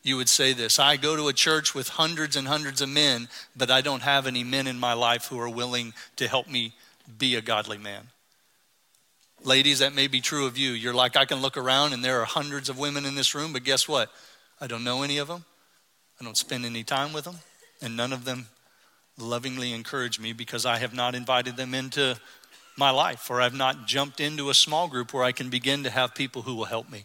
You 0.02 0.16
would 0.16 0.28
say 0.28 0.52
this 0.52 0.78
I 0.78 0.96
go 0.96 1.16
to 1.16 1.28
a 1.28 1.32
church 1.32 1.74
with 1.74 1.88
hundreds 1.88 2.36
and 2.36 2.48
hundreds 2.48 2.80
of 2.80 2.88
men, 2.88 3.28
but 3.56 3.70
I 3.70 3.80
don't 3.80 4.02
have 4.02 4.26
any 4.26 4.44
men 4.44 4.66
in 4.66 4.78
my 4.78 4.94
life 4.94 5.26
who 5.26 5.38
are 5.38 5.48
willing 5.48 5.92
to 6.16 6.26
help 6.26 6.48
me 6.48 6.72
be 7.18 7.34
a 7.36 7.42
godly 7.42 7.78
man. 7.78 8.08
Ladies, 9.42 9.78
that 9.78 9.94
may 9.94 10.06
be 10.06 10.20
true 10.20 10.46
of 10.46 10.58
you. 10.58 10.72
You're 10.72 10.94
like, 10.94 11.16
I 11.16 11.24
can 11.24 11.40
look 11.40 11.56
around 11.56 11.92
and 11.92 12.04
there 12.04 12.20
are 12.20 12.26
hundreds 12.26 12.68
of 12.68 12.78
women 12.78 13.06
in 13.06 13.14
this 13.14 13.34
room, 13.34 13.52
but 13.52 13.64
guess 13.64 13.88
what? 13.88 14.10
I 14.60 14.66
don't 14.66 14.84
know 14.84 15.02
any 15.02 15.18
of 15.18 15.28
them. 15.28 15.44
I 16.20 16.24
don't 16.24 16.36
spend 16.36 16.66
any 16.66 16.84
time 16.84 17.14
with 17.14 17.24
them, 17.24 17.36
and 17.80 17.96
none 17.96 18.12
of 18.12 18.26
them 18.26 18.48
lovingly 19.16 19.72
encourage 19.72 20.20
me 20.20 20.34
because 20.34 20.66
I 20.66 20.76
have 20.76 20.92
not 20.92 21.14
invited 21.14 21.56
them 21.56 21.72
into 21.72 22.18
my 22.80 22.90
life 22.90 23.30
or 23.30 23.40
I've 23.40 23.54
not 23.54 23.86
jumped 23.86 24.18
into 24.18 24.50
a 24.50 24.54
small 24.54 24.88
group 24.88 25.14
where 25.14 25.22
I 25.22 25.30
can 25.30 25.50
begin 25.50 25.84
to 25.84 25.90
have 25.90 26.16
people 26.16 26.42
who 26.42 26.56
will 26.56 26.64
help 26.64 26.90
me. 26.90 27.04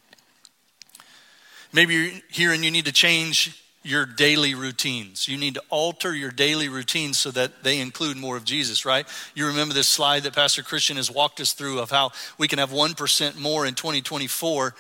Maybe 1.72 1.94
you're 1.94 2.12
here 2.32 2.54
and 2.54 2.66
you 2.66 2.72
need 2.72 2.86
to 2.86 2.94
change 2.94 3.62
your 3.84 4.06
daily 4.06 4.56
routines. 4.56 5.28
You 5.28 5.38
need 5.38 5.54
to 5.56 5.64
alter 5.70 6.16
your 6.16 6.32
daily 6.32 6.70
routines 6.70 7.20
so 7.20 7.30
that 7.32 7.64
they 7.64 7.80
include 7.80 8.18
more 8.18 8.36
of 8.36 8.44
Jesus, 8.44 8.86
right? 8.86 9.06
You 9.36 9.46
remember 9.48 9.76
this 9.76 9.88
slide 9.88 10.24
that 10.24 10.34
Pastor 10.34 10.64
Christian 10.64 10.98
has 10.98 11.12
walked 11.12 11.40
us 11.40 11.54
through 11.54 11.80
of 11.80 11.92
how 11.92 12.12
we 12.40 12.48
can 12.48 12.58
have 12.58 12.72
1% 12.72 13.38
more 13.38 13.66
in 13.66 13.76
2024, 13.76 14.74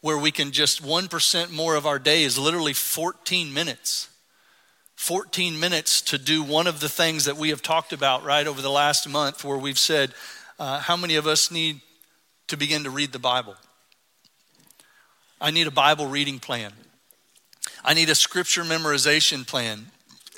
where 0.00 0.18
we 0.18 0.32
can 0.32 0.50
just 0.50 0.82
1% 0.82 1.52
more 1.52 1.76
of 1.76 1.86
our 1.86 2.00
day 2.00 2.24
is 2.24 2.36
literally 2.36 2.72
14 2.72 3.52
minutes. 3.54 4.08
14 4.96 5.60
minutes 5.60 6.00
to 6.00 6.18
do 6.18 6.42
one 6.42 6.66
of 6.66 6.80
the 6.80 6.88
things 6.88 7.26
that 7.26 7.36
we 7.36 7.50
have 7.50 7.62
talked 7.62 7.92
about 7.92 8.24
right 8.24 8.46
over 8.46 8.60
the 8.60 8.70
last 8.70 9.08
month, 9.08 9.44
where 9.44 9.58
we've 9.58 9.78
said, 9.78 10.12
uh, 10.58 10.80
how 10.80 10.96
many 10.96 11.16
of 11.16 11.26
us 11.26 11.50
need 11.50 11.80
to 12.48 12.56
begin 12.56 12.84
to 12.84 12.90
read 12.90 13.12
the 13.12 13.18
Bible? 13.18 13.54
I 15.40 15.50
need 15.50 15.66
a 15.66 15.70
Bible 15.70 16.06
reading 16.06 16.38
plan. 16.38 16.72
I 17.84 17.92
need 17.94 18.08
a 18.08 18.14
scripture 18.14 18.62
memorization 18.62 19.46
plan. 19.46 19.86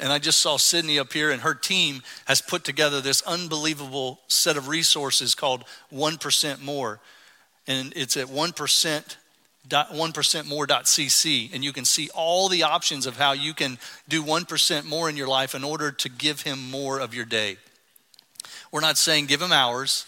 And 0.00 0.12
I 0.12 0.18
just 0.18 0.40
saw 0.40 0.56
Sydney 0.58 0.98
up 0.98 1.12
here, 1.12 1.30
and 1.30 1.42
her 1.42 1.54
team 1.54 2.02
has 2.26 2.40
put 2.40 2.62
together 2.62 3.00
this 3.00 3.22
unbelievable 3.22 4.20
set 4.28 4.56
of 4.56 4.68
resources 4.68 5.34
called 5.34 5.64
1% 5.92 6.62
More. 6.62 7.00
And 7.66 7.92
it's 7.96 8.16
at 8.16 8.26
1%. 8.26 9.16
1% 9.70 10.46
more.cc 10.46 11.54
and 11.54 11.64
you 11.64 11.72
can 11.72 11.84
see 11.84 12.08
all 12.14 12.48
the 12.48 12.62
options 12.62 13.06
of 13.06 13.16
how 13.16 13.32
you 13.32 13.54
can 13.54 13.78
do 14.08 14.22
1% 14.22 14.84
more 14.84 15.08
in 15.08 15.16
your 15.16 15.28
life 15.28 15.54
in 15.54 15.64
order 15.64 15.90
to 15.92 16.08
give 16.08 16.42
him 16.42 16.70
more 16.70 16.98
of 16.98 17.14
your 17.14 17.24
day. 17.24 17.56
We're 18.70 18.80
not 18.80 18.98
saying 18.98 19.26
give 19.26 19.42
him 19.42 19.52
hours, 19.52 20.06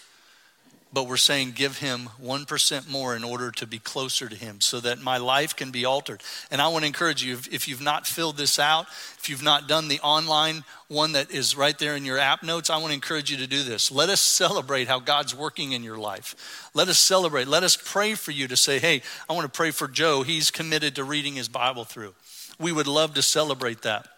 but 0.93 1.07
we're 1.07 1.17
saying 1.17 1.53
give 1.53 1.79
him 1.79 2.09
1% 2.23 2.89
more 2.91 3.15
in 3.15 3.23
order 3.23 3.51
to 3.53 3.67
be 3.67 3.79
closer 3.79 4.29
to 4.29 4.35
him 4.35 4.61
so 4.61 4.81
that 4.81 5.01
my 5.01 5.19
life 5.19 5.55
can 5.55 5.71
be 5.71 5.85
altered. 5.85 6.23
And 6.51 6.61
I 6.61 6.69
want 6.69 6.83
to 6.83 6.87
encourage 6.89 7.23
you 7.23 7.35
if, 7.35 7.53
if, 7.53 7.69
you've 7.69 7.81
not 7.81 8.07
filled 8.07 8.37
this 8.37 8.59
out, 8.59 8.87
if 9.19 9.29
you've 9.29 9.43
not 9.43 9.69
done 9.69 9.89
the 9.89 10.01
online 10.01 10.65
one 10.89 11.13
that 11.13 11.31
is 11.31 11.57
right 11.57 11.79
there 11.79 11.95
in 11.95 12.05
your 12.05 12.19
app 12.19 12.43
notes, 12.43 12.71
I 12.71 12.77
want 12.79 12.89
to 12.89 12.95
encourage 12.95 13.31
you 13.31 13.37
to 13.37 13.47
do 13.47 13.63
this. 13.63 13.93
Let 13.93 14.09
us 14.09 14.21
celebrate 14.21 14.89
how 14.89 14.99
God's 14.99 15.35
working 15.35 15.73
in 15.73 15.85
your 15.85 15.99
life. 15.99 16.71
Let 16.75 16.89
us 16.89 16.99
celebrate. 16.99 17.47
Let 17.47 17.63
us 17.63 17.77
pray 17.77 18.15
for 18.15 18.33
you 18.33 18.49
to 18.49 18.57
say, 18.57 18.81
hey, 18.81 19.03
I 19.29 19.33
want 19.33 19.45
to 19.45 19.57
pray 19.57 19.71
for 19.71 19.87
Joe. 19.87 20.23
He's 20.23 20.51
committed 20.51 20.97
to 20.97 21.05
reading 21.05 21.35
his 21.35 21.49
Bible 21.49 21.85
through. 21.85 22.15
We 22.59 22.73
would 22.73 22.89
love 22.89 23.15
to 23.15 23.23
celebrate 23.23 23.83
that. 23.83 24.09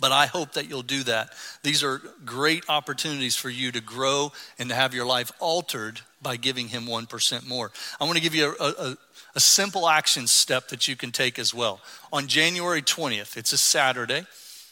But 0.00 0.12
I 0.12 0.26
hope 0.26 0.54
that 0.54 0.68
you'll 0.68 0.82
do 0.82 1.02
that. 1.04 1.34
These 1.62 1.84
are 1.84 2.00
great 2.24 2.64
opportunities 2.68 3.36
for 3.36 3.50
you 3.50 3.70
to 3.72 3.82
grow 3.82 4.32
and 4.58 4.70
to 4.70 4.74
have 4.74 4.94
your 4.94 5.04
life 5.04 5.30
altered 5.38 6.00
by 6.22 6.36
giving 6.36 6.68
Him 6.68 6.84
1% 6.84 7.46
more. 7.46 7.70
I 8.00 8.04
want 8.04 8.16
to 8.16 8.22
give 8.22 8.34
you 8.34 8.54
a, 8.58 8.64
a, 8.64 8.96
a 9.34 9.40
simple 9.40 9.88
action 9.88 10.26
step 10.26 10.68
that 10.68 10.88
you 10.88 10.96
can 10.96 11.12
take 11.12 11.38
as 11.38 11.54
well. 11.54 11.80
On 12.12 12.26
January 12.26 12.80
20th, 12.80 13.36
it's 13.36 13.52
a 13.52 13.58
Saturday. 13.58 14.24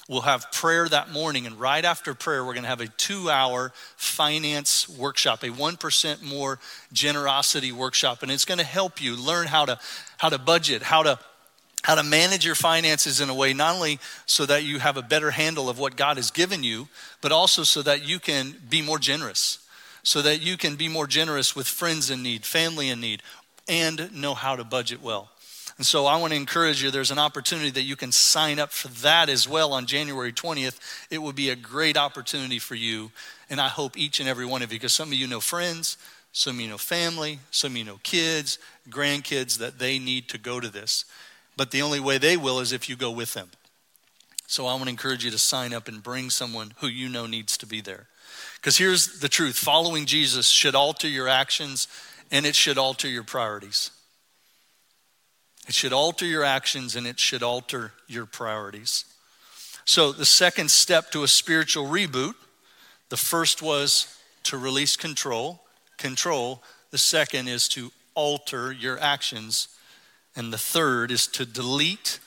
We'll 0.08 0.22
have 0.22 0.50
prayer 0.50 0.88
that 0.88 1.10
morning, 1.10 1.46
and 1.46 1.60
right 1.60 1.84
after 1.84 2.14
prayer, 2.14 2.42
we're 2.42 2.54
going 2.54 2.62
to 2.62 2.70
have 2.70 2.80
a 2.80 2.88
two 2.88 3.28
hour 3.28 3.72
finance 3.96 4.88
workshop, 4.88 5.42
a 5.42 5.48
1% 5.48 6.22
more 6.22 6.58
generosity 6.94 7.72
workshop. 7.72 8.22
And 8.22 8.32
it's 8.32 8.46
going 8.46 8.56
to 8.56 8.64
help 8.64 9.02
you 9.02 9.16
learn 9.16 9.46
how 9.46 9.66
to, 9.66 9.78
how 10.16 10.30
to 10.30 10.38
budget, 10.38 10.82
how 10.82 11.02
to 11.02 11.18
how 11.82 11.94
to 11.94 12.02
manage 12.02 12.44
your 12.44 12.54
finances 12.54 13.20
in 13.20 13.30
a 13.30 13.34
way 13.34 13.52
not 13.52 13.76
only 13.76 13.98
so 14.26 14.44
that 14.46 14.64
you 14.64 14.78
have 14.78 14.96
a 14.96 15.02
better 15.02 15.30
handle 15.30 15.68
of 15.68 15.78
what 15.78 15.96
God 15.96 16.16
has 16.16 16.30
given 16.30 16.62
you, 16.62 16.88
but 17.20 17.32
also 17.32 17.62
so 17.62 17.82
that 17.82 18.06
you 18.06 18.18
can 18.18 18.56
be 18.68 18.82
more 18.82 18.98
generous, 18.98 19.58
so 20.02 20.20
that 20.22 20.42
you 20.42 20.56
can 20.56 20.76
be 20.76 20.88
more 20.88 21.06
generous 21.06 21.54
with 21.54 21.68
friends 21.68 22.10
in 22.10 22.22
need, 22.22 22.44
family 22.44 22.88
in 22.88 23.00
need, 23.00 23.22
and 23.68 24.12
know 24.12 24.34
how 24.34 24.56
to 24.56 24.64
budget 24.64 25.02
well. 25.02 25.30
And 25.78 25.86
so 25.86 26.06
I 26.06 26.16
want 26.16 26.32
to 26.32 26.36
encourage 26.36 26.82
you, 26.82 26.90
there's 26.90 27.12
an 27.12 27.20
opportunity 27.20 27.70
that 27.70 27.82
you 27.82 27.94
can 27.94 28.10
sign 28.10 28.58
up 28.58 28.72
for 28.72 28.88
that 29.02 29.28
as 29.28 29.48
well 29.48 29.72
on 29.72 29.86
January 29.86 30.32
20th. 30.32 30.80
It 31.08 31.22
would 31.22 31.36
be 31.36 31.50
a 31.50 31.56
great 31.56 31.96
opportunity 31.96 32.58
for 32.58 32.74
you. 32.74 33.12
And 33.48 33.60
I 33.60 33.68
hope 33.68 33.96
each 33.96 34.18
and 34.18 34.28
every 34.28 34.44
one 34.44 34.62
of 34.62 34.72
you, 34.72 34.78
because 34.78 34.92
some 34.92 35.08
of 35.08 35.14
you 35.14 35.28
know 35.28 35.38
friends, 35.38 35.96
some 36.32 36.56
of 36.56 36.60
you 36.60 36.68
know 36.68 36.78
family, 36.78 37.38
some 37.52 37.72
of 37.72 37.76
you 37.76 37.84
know 37.84 38.00
kids, 38.02 38.58
grandkids, 38.90 39.58
that 39.58 39.78
they 39.78 40.00
need 40.00 40.28
to 40.30 40.38
go 40.38 40.58
to 40.58 40.68
this. 40.68 41.04
But 41.58 41.72
the 41.72 41.82
only 41.82 41.98
way 41.98 42.18
they 42.18 42.36
will 42.36 42.60
is 42.60 42.70
if 42.70 42.88
you 42.88 42.94
go 42.94 43.10
with 43.10 43.34
them. 43.34 43.50
So 44.46 44.66
I 44.66 44.74
want 44.74 44.84
to 44.84 44.90
encourage 44.90 45.24
you 45.24 45.32
to 45.32 45.38
sign 45.38 45.74
up 45.74 45.88
and 45.88 46.00
bring 46.00 46.30
someone 46.30 46.72
who 46.78 46.86
you 46.86 47.08
know 47.08 47.26
needs 47.26 47.58
to 47.58 47.66
be 47.66 47.80
there. 47.80 48.06
Because 48.54 48.78
here's 48.78 49.18
the 49.18 49.28
truth 49.28 49.58
following 49.58 50.06
Jesus 50.06 50.46
should 50.46 50.76
alter 50.76 51.08
your 51.08 51.26
actions 51.26 51.88
and 52.30 52.46
it 52.46 52.54
should 52.54 52.78
alter 52.78 53.08
your 53.08 53.24
priorities. 53.24 53.90
It 55.66 55.74
should 55.74 55.92
alter 55.92 56.24
your 56.24 56.44
actions 56.44 56.94
and 56.94 57.08
it 57.08 57.18
should 57.18 57.42
alter 57.42 57.92
your 58.06 58.24
priorities. 58.24 59.04
So, 59.84 60.12
the 60.12 60.24
second 60.24 60.70
step 60.70 61.10
to 61.10 61.24
a 61.24 61.28
spiritual 61.28 61.86
reboot 61.86 62.34
the 63.08 63.16
first 63.16 63.62
was 63.62 64.16
to 64.44 64.56
release 64.56 64.96
control, 64.96 65.62
control. 65.96 66.62
The 66.90 66.98
second 66.98 67.48
is 67.48 67.66
to 67.70 67.90
alter 68.14 68.70
your 68.70 68.98
actions 69.00 69.68
and 70.38 70.52
the 70.52 70.58
third 70.58 71.10
is 71.10 71.26
to 71.26 71.44
delete 71.44 72.20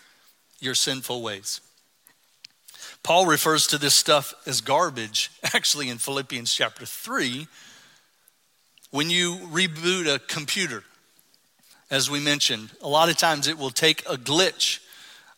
your 0.60 0.76
sinful 0.76 1.22
ways. 1.22 1.62
Paul 3.04 3.26
refers 3.26 3.66
to 3.68 3.78
this 3.78 3.96
stuff 3.96 4.34
as 4.46 4.60
garbage, 4.60 5.32
actually, 5.56 5.88
in 5.88 5.98
Philippians 5.98 6.54
chapter 6.54 6.86
3. 6.86 7.48
When 8.92 9.10
you 9.10 9.38
reboot 9.38 10.14
a 10.14 10.20
computer, 10.20 10.84
as 11.90 12.12
we 12.12 12.20
mentioned, 12.20 12.72
a 12.82 12.88
lot 12.90 13.08
of 13.08 13.16
times 13.16 13.48
it 13.48 13.58
will 13.58 13.70
take 13.70 14.02
a 14.02 14.18
glitch, 14.18 14.82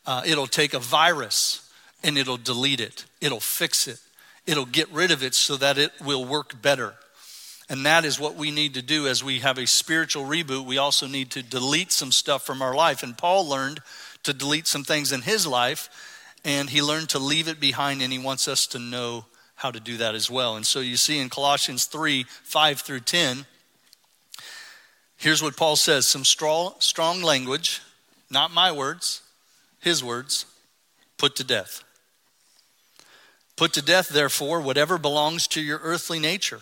uh, 0.08 0.24
it'll 0.26 0.48
take 0.48 0.74
a 0.74 0.80
virus, 0.80 1.72
and 2.04 2.18
it'll 2.18 2.38
delete 2.38 2.82
it, 2.82 3.06
it'll 3.22 3.40
fix 3.40 3.88
it, 3.88 4.00
it'll 4.48 4.66
get 4.66 4.90
rid 4.92 5.12
of 5.12 5.24
it 5.24 5.36
so 5.36 5.56
that 5.58 5.78
it 5.78 5.92
will 6.04 6.26
work 6.26 6.60
better. 6.60 6.96
And 7.74 7.88
that 7.88 8.06
is 8.06 8.20
what 8.20 8.36
we 8.36 8.52
need 8.52 8.76
to 8.76 8.84
do 8.84 9.08
as 9.08 9.24
we 9.24 9.40
have 9.40 9.58
a 9.58 9.66
spiritual 9.66 10.26
reboot. 10.26 10.64
We 10.64 10.78
also 10.78 11.08
need 11.08 11.32
to 11.32 11.42
delete 11.42 11.92
some 11.92 12.12
stuff 12.12 12.46
from 12.46 12.62
our 12.62 12.76
life. 12.76 13.02
And 13.02 13.18
Paul 13.18 13.50
learned 13.50 13.80
to 14.22 14.32
delete 14.32 14.68
some 14.68 14.84
things 14.84 15.12
in 15.12 15.24
his 15.24 15.48
life, 15.48 15.90
and 16.46 16.70
he 16.70 16.84
learned 16.84 17.10
to 17.10 17.18
leave 17.18 17.48
it 17.48 17.60
behind, 17.60 18.04
and 18.04 18.14
he 18.14 18.20
wants 18.20 18.48
us 18.48 18.68
to 18.68 18.78
know 18.78 19.26
how 19.56 19.72
to 19.72 19.80
do 19.80 19.98
that 19.98 20.14
as 20.14 20.30
well. 20.30 20.56
And 20.56 20.68
so 20.68 20.82
you 20.82 20.98
see 20.98 21.18
in 21.18 21.32
Colossians 21.32 21.86
3 21.86 22.28
5 22.44 22.80
through 22.80 23.00
10, 23.00 23.48
here's 25.18 25.42
what 25.42 25.58
Paul 25.58 25.76
says 25.76 26.06
some 26.06 26.26
strong, 26.26 26.76
strong 26.78 27.24
language, 27.24 27.82
not 28.30 28.54
my 28.54 28.72
words, 28.72 29.24
his 29.80 30.04
words, 30.04 30.46
put 31.18 31.36
to 31.38 31.44
death. 31.44 31.84
Put 33.56 33.74
to 33.74 33.82
death, 33.82 34.10
therefore, 34.10 34.62
whatever 34.62 35.00
belongs 35.00 35.48
to 35.48 35.60
your 35.60 35.80
earthly 35.82 36.20
nature 36.20 36.62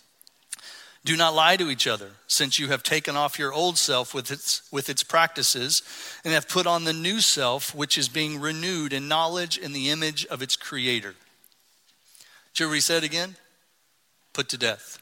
Do 1.03 1.17
not 1.17 1.33
lie 1.33 1.57
to 1.57 1.71
each 1.71 1.87
other, 1.87 2.11
since 2.27 2.59
you 2.59 2.67
have 2.67 2.83
taken 2.83 3.15
off 3.15 3.39
your 3.39 3.51
old 3.51 3.79
self 3.79 4.13
with 4.13 4.29
its, 4.29 4.61
with 4.71 4.87
its 4.87 5.01
practices 5.03 5.81
and 6.23 6.31
have 6.31 6.47
put 6.47 6.67
on 6.67 6.83
the 6.83 6.93
new 6.93 7.21
self, 7.21 7.73
which 7.73 7.97
is 7.97 8.07
being 8.07 8.39
renewed 8.39 8.93
in 8.93 9.07
knowledge 9.07 9.57
in 9.57 9.73
the 9.73 9.89
image 9.89 10.27
of 10.27 10.43
its 10.43 10.55
creator. 10.55 11.15
Did 12.53 12.71
he 12.71 12.79
said 12.81 13.03
again? 13.03 13.35
Put 14.33 14.49
to 14.49 14.57
death. 14.57 14.99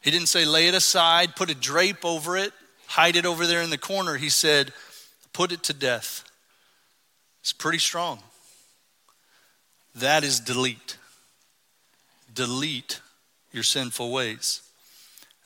He 0.00 0.10
didn't 0.10 0.28
say 0.28 0.46
lay 0.46 0.68
it 0.68 0.74
aside, 0.74 1.36
put 1.36 1.50
a 1.50 1.54
drape 1.54 2.04
over 2.04 2.38
it, 2.38 2.52
hide 2.86 3.16
it 3.16 3.26
over 3.26 3.46
there 3.46 3.60
in 3.60 3.68
the 3.68 3.76
corner. 3.76 4.16
He 4.16 4.30
said, 4.30 4.72
put 5.34 5.52
it 5.52 5.62
to 5.64 5.74
death. 5.74 6.24
It's 7.42 7.52
pretty 7.52 7.78
strong. 7.78 8.20
That 9.94 10.24
is 10.24 10.40
delete. 10.40 10.96
Delete 12.32 13.00
your 13.52 13.62
sinful 13.62 14.10
ways. 14.10 14.62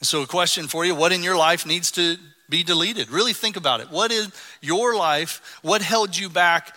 So, 0.05 0.23
a 0.23 0.27
question 0.27 0.69
for 0.69 0.85
you 0.85 0.95
what 0.95 1.13
in 1.13 1.23
your 1.23 1.37
life 1.37 1.67
needs 1.67 1.91
to 1.93 2.17
be 2.49 2.63
deleted? 2.63 3.11
Really 3.11 3.33
think 3.33 3.57
about 3.57 3.81
it. 3.81 3.91
What 3.91 4.13
in 4.13 4.33
your 4.61 4.95
life, 4.95 5.59
what 5.63 5.83
held 5.83 6.17
you 6.17 6.29
back 6.29 6.77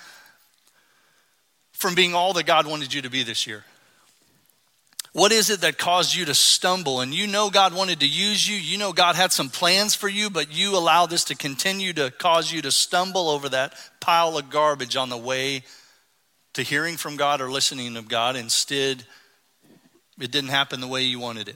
from 1.73 1.95
being 1.95 2.15
all 2.15 2.33
that 2.33 2.45
God 2.45 2.65
wanted 2.65 2.93
you 2.93 3.01
to 3.03 3.09
be 3.09 3.23
this 3.23 3.45
year? 3.45 3.63
What 5.13 5.31
is 5.31 5.49
it 5.49 5.61
that 5.61 5.77
caused 5.77 6.15
you 6.15 6.25
to 6.25 6.35
stumble? 6.35 7.01
And 7.01 7.13
you 7.13 7.25
know 7.25 7.49
God 7.49 7.73
wanted 7.73 8.01
to 8.01 8.07
use 8.07 8.47
you. 8.47 8.55
You 8.55 8.77
know 8.77 8.93
God 8.93 9.15
had 9.15 9.31
some 9.31 9.49
plans 9.49 9.95
for 9.95 10.07
you, 10.07 10.29
but 10.29 10.53
you 10.53 10.77
allow 10.77 11.07
this 11.07 11.23
to 11.25 11.35
continue 11.35 11.91
to 11.93 12.11
cause 12.11 12.51
you 12.51 12.61
to 12.61 12.71
stumble 12.71 13.29
over 13.29 13.49
that 13.49 13.73
pile 13.99 14.37
of 14.37 14.49
garbage 14.49 14.95
on 14.95 15.09
the 15.09 15.17
way 15.17 15.63
to 16.53 16.61
hearing 16.61 16.97
from 16.97 17.17
God 17.17 17.41
or 17.41 17.49
listening 17.49 17.95
to 17.95 18.03
God. 18.03 18.35
Instead, 18.35 19.05
it 20.19 20.31
didn't 20.31 20.49
happen 20.49 20.81
the 20.81 20.87
way 20.87 21.01
you 21.01 21.19
wanted 21.19 21.49
it. 21.49 21.55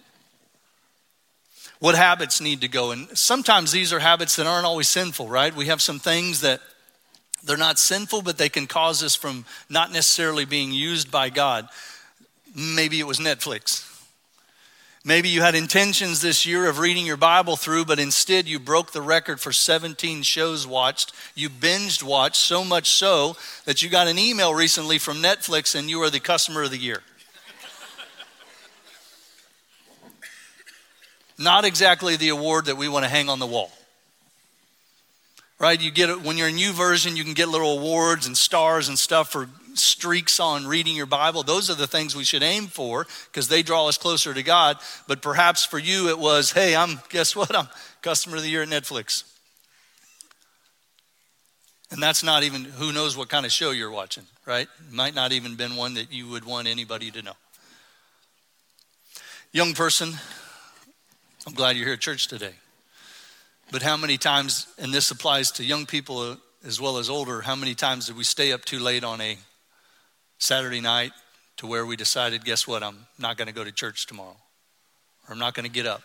What 1.81 1.95
habits 1.95 2.39
need 2.39 2.61
to 2.61 2.67
go? 2.67 2.91
And 2.91 3.17
sometimes 3.17 3.71
these 3.71 3.91
are 3.91 3.97
habits 3.97 4.35
that 4.35 4.45
aren't 4.45 4.67
always 4.67 4.87
sinful, 4.87 5.27
right? 5.27 5.53
We 5.53 5.65
have 5.65 5.81
some 5.81 5.97
things 5.97 6.41
that 6.41 6.61
they're 7.43 7.57
not 7.57 7.79
sinful, 7.79 8.21
but 8.21 8.37
they 8.37 8.49
can 8.49 8.67
cause 8.67 9.01
us 9.01 9.15
from 9.15 9.45
not 9.67 9.91
necessarily 9.91 10.45
being 10.45 10.71
used 10.71 11.09
by 11.09 11.31
God. 11.31 11.67
Maybe 12.55 12.99
it 12.99 13.07
was 13.07 13.17
Netflix. 13.17 13.87
Maybe 15.03 15.29
you 15.29 15.41
had 15.41 15.55
intentions 15.55 16.21
this 16.21 16.45
year 16.45 16.69
of 16.69 16.77
reading 16.77 17.07
your 17.07 17.17
Bible 17.17 17.55
through, 17.55 17.85
but 17.85 17.99
instead 17.99 18.47
you 18.47 18.59
broke 18.59 18.91
the 18.91 19.01
record 19.01 19.39
for 19.39 19.51
17 19.51 20.21
shows 20.21 20.67
watched. 20.67 21.13
You 21.33 21.49
binged 21.49 22.03
watched 22.03 22.35
so 22.35 22.63
much 22.63 22.91
so 22.91 23.35
that 23.65 23.81
you 23.81 23.89
got 23.89 24.07
an 24.07 24.19
email 24.19 24.53
recently 24.53 24.99
from 24.99 25.17
Netflix 25.17 25.73
and 25.73 25.89
you 25.89 25.99
are 26.03 26.11
the 26.11 26.19
customer 26.19 26.61
of 26.61 26.69
the 26.69 26.77
year. 26.77 27.01
Not 31.41 31.65
exactly 31.65 32.15
the 32.15 32.29
award 32.29 32.65
that 32.65 32.77
we 32.77 32.87
want 32.87 33.03
to 33.03 33.09
hang 33.09 33.29
on 33.29 33.39
the 33.39 33.47
wall 33.47 33.71
right? 35.61 35.79
You 35.79 35.91
get 35.91 36.09
it 36.09 36.23
when 36.23 36.37
you're 36.37 36.47
a 36.47 36.51
YouVersion, 36.51 37.15
you 37.15 37.23
can 37.23 37.35
get 37.35 37.47
little 37.47 37.77
awards 37.77 38.25
and 38.25 38.35
stars 38.35 38.89
and 38.89 38.97
stuff 38.97 39.31
for 39.31 39.47
streaks 39.75 40.39
on 40.39 40.65
reading 40.65 40.95
your 40.95 41.05
Bible. 41.05 41.43
Those 41.43 41.69
are 41.69 41.75
the 41.75 41.87
things 41.87 42.15
we 42.15 42.23
should 42.23 42.41
aim 42.41 42.65
for 42.65 43.05
because 43.31 43.47
they 43.47 43.61
draw 43.61 43.87
us 43.87 43.97
closer 43.97 44.33
to 44.33 44.43
God. 44.43 44.77
But 45.07 45.21
perhaps 45.21 45.63
for 45.63 45.77
you, 45.77 46.09
it 46.09 46.17
was, 46.17 46.51
hey, 46.51 46.75
I'm, 46.75 46.99
guess 47.09 47.35
what? 47.35 47.55
I'm 47.55 47.67
customer 48.01 48.37
of 48.37 48.43
the 48.43 48.49
year 48.49 48.63
at 48.63 48.69
Netflix. 48.69 49.23
And 51.91 52.01
that's 52.01 52.23
not 52.23 52.43
even, 52.43 52.63
who 52.63 52.91
knows 52.91 53.15
what 53.15 53.29
kind 53.29 53.45
of 53.45 53.51
show 53.51 53.71
you're 53.71 53.91
watching, 53.91 54.23
right? 54.45 54.67
Might 54.89 55.13
not 55.13 55.31
even 55.31 55.55
been 55.55 55.75
one 55.75 55.93
that 55.93 56.11
you 56.11 56.27
would 56.29 56.45
want 56.45 56.67
anybody 56.67 57.11
to 57.11 57.21
know. 57.21 57.33
Young 59.51 59.73
person, 59.73 60.13
I'm 61.47 61.53
glad 61.53 61.75
you're 61.75 61.85
here 61.85 61.95
at 61.95 61.99
church 61.99 62.27
today. 62.27 62.53
But 63.71 63.81
how 63.81 63.97
many 63.97 64.19
times, 64.19 64.67
and 64.77 64.93
this 64.93 65.09
applies 65.09 65.49
to 65.53 65.63
young 65.63 65.87
people 65.87 66.37
as 66.63 66.79
well 66.79 66.99
as 66.99 67.09
older, 67.09 67.41
how 67.41 67.55
many 67.55 67.73
times 67.73 68.05
did 68.05 68.15
we 68.15 68.23
stay 68.23 68.51
up 68.51 68.63
too 68.63 68.77
late 68.77 69.03
on 69.03 69.19
a 69.21 69.39
Saturday 70.37 70.81
night 70.81 71.13
to 71.57 71.65
where 71.65 71.83
we 71.83 71.95
decided, 71.95 72.45
guess 72.45 72.67
what, 72.67 72.83
I'm 72.83 73.07
not 73.17 73.37
going 73.37 73.47
to 73.47 73.53
go 73.53 73.63
to 73.63 73.71
church 73.71 74.05
tomorrow? 74.05 74.37
Or 75.27 75.33
I'm 75.33 75.39
not 75.39 75.55
going 75.55 75.65
to 75.65 75.71
get 75.71 75.87
up 75.87 76.03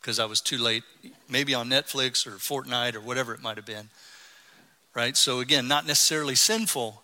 because 0.00 0.18
I 0.18 0.24
was 0.24 0.40
too 0.40 0.58
late, 0.58 0.82
maybe 1.28 1.54
on 1.54 1.68
Netflix 1.68 2.26
or 2.26 2.32
Fortnite 2.32 2.96
or 2.96 3.00
whatever 3.00 3.34
it 3.34 3.42
might 3.42 3.58
have 3.58 3.66
been. 3.66 3.90
Right? 4.92 5.16
So, 5.16 5.38
again, 5.38 5.68
not 5.68 5.86
necessarily 5.86 6.34
sinful, 6.34 7.00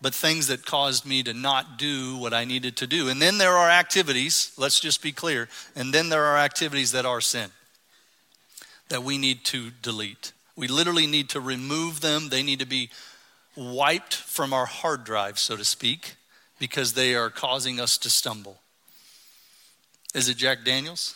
but 0.00 0.14
things 0.14 0.46
that 0.46 0.64
caused 0.64 1.04
me 1.04 1.22
to 1.24 1.34
not 1.34 1.78
do 1.78 2.16
what 2.16 2.32
I 2.32 2.44
needed 2.44 2.76
to 2.76 2.86
do. 2.86 3.08
And 3.08 3.20
then 3.20 3.38
there 3.38 3.56
are 3.56 3.68
activities, 3.68 4.52
let's 4.56 4.78
just 4.78 5.02
be 5.02 5.12
clear, 5.12 5.48
and 5.74 5.92
then 5.92 6.08
there 6.08 6.24
are 6.24 6.38
activities 6.38 6.92
that 6.92 7.04
are 7.04 7.20
sin 7.20 7.50
that 8.88 9.02
we 9.02 9.18
need 9.18 9.44
to 9.44 9.70
delete. 9.82 10.32
We 10.56 10.68
literally 10.68 11.06
need 11.06 11.28
to 11.30 11.40
remove 11.40 12.00
them. 12.00 12.28
They 12.28 12.42
need 12.42 12.60
to 12.60 12.66
be 12.66 12.90
wiped 13.54 14.14
from 14.14 14.52
our 14.52 14.66
hard 14.66 15.04
drive, 15.04 15.38
so 15.38 15.56
to 15.56 15.64
speak, 15.64 16.14
because 16.58 16.94
they 16.94 17.14
are 17.14 17.30
causing 17.30 17.80
us 17.80 17.98
to 17.98 18.10
stumble. 18.10 18.58
Is 20.14 20.28
it 20.28 20.36
Jack 20.36 20.64
Daniels? 20.64 21.14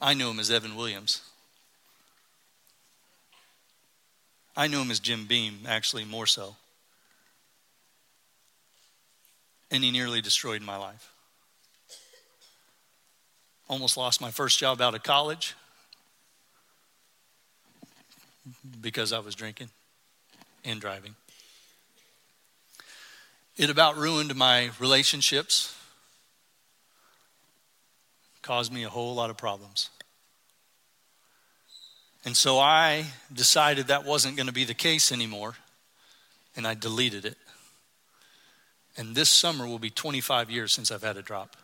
I 0.00 0.14
knew 0.14 0.30
him 0.30 0.40
as 0.40 0.50
Evan 0.50 0.76
Williams. 0.76 1.22
I 4.56 4.66
knew 4.66 4.80
him 4.80 4.90
as 4.90 5.00
Jim 5.00 5.26
Beam, 5.26 5.60
actually, 5.66 6.04
more 6.04 6.26
so. 6.26 6.56
And 9.70 9.84
he 9.84 9.90
nearly 9.90 10.20
destroyed 10.20 10.62
my 10.62 10.76
life. 10.76 11.12
Almost 13.68 13.96
lost 13.96 14.20
my 14.20 14.30
first 14.30 14.58
job 14.58 14.80
out 14.80 14.94
of 14.94 15.02
college 15.02 15.54
because 18.80 19.12
I 19.12 19.20
was 19.20 19.34
drinking 19.34 19.70
and 20.64 20.80
driving. 20.80 21.14
It 23.56 23.70
about 23.70 23.96
ruined 23.96 24.34
my 24.34 24.70
relationships, 24.78 25.76
caused 28.42 28.72
me 28.72 28.84
a 28.84 28.88
whole 28.88 29.14
lot 29.14 29.30
of 29.30 29.36
problems. 29.36 29.90
And 32.24 32.36
so 32.36 32.58
I 32.58 33.06
decided 33.32 33.86
that 33.86 34.04
wasn't 34.04 34.36
going 34.36 34.46
to 34.46 34.52
be 34.52 34.64
the 34.64 34.74
case 34.74 35.10
anymore, 35.10 35.54
and 36.54 36.66
I 36.66 36.74
deleted 36.74 37.24
it. 37.24 37.38
And 38.96 39.14
this 39.14 39.30
summer 39.30 39.66
will 39.66 39.78
be 39.78 39.90
25 39.90 40.50
years 40.50 40.72
since 40.72 40.90
I've 40.90 41.02
had 41.02 41.16
a 41.16 41.22
drop. 41.22 41.56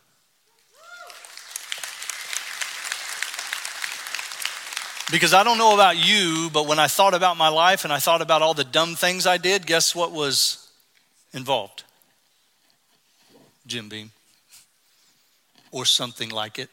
Because 5.11 5.33
I 5.33 5.43
don't 5.43 5.57
know 5.57 5.73
about 5.73 5.95
you, 5.95 6.49
but 6.51 6.67
when 6.67 6.79
I 6.79 6.87
thought 6.87 7.13
about 7.13 7.37
my 7.37 7.47
life 7.47 7.85
and 7.85 7.93
I 7.93 7.99
thought 7.99 8.21
about 8.21 8.41
all 8.41 8.53
the 8.53 8.65
dumb 8.65 8.95
things 8.95 9.25
I 9.25 9.37
did, 9.37 9.65
guess 9.65 9.95
what 9.95 10.11
was 10.11 10.69
involved? 11.33 11.83
Jim 13.67 13.87
Beam. 13.87 14.11
Or 15.71 15.85
something 15.85 16.29
like 16.29 16.59
it 16.59 16.69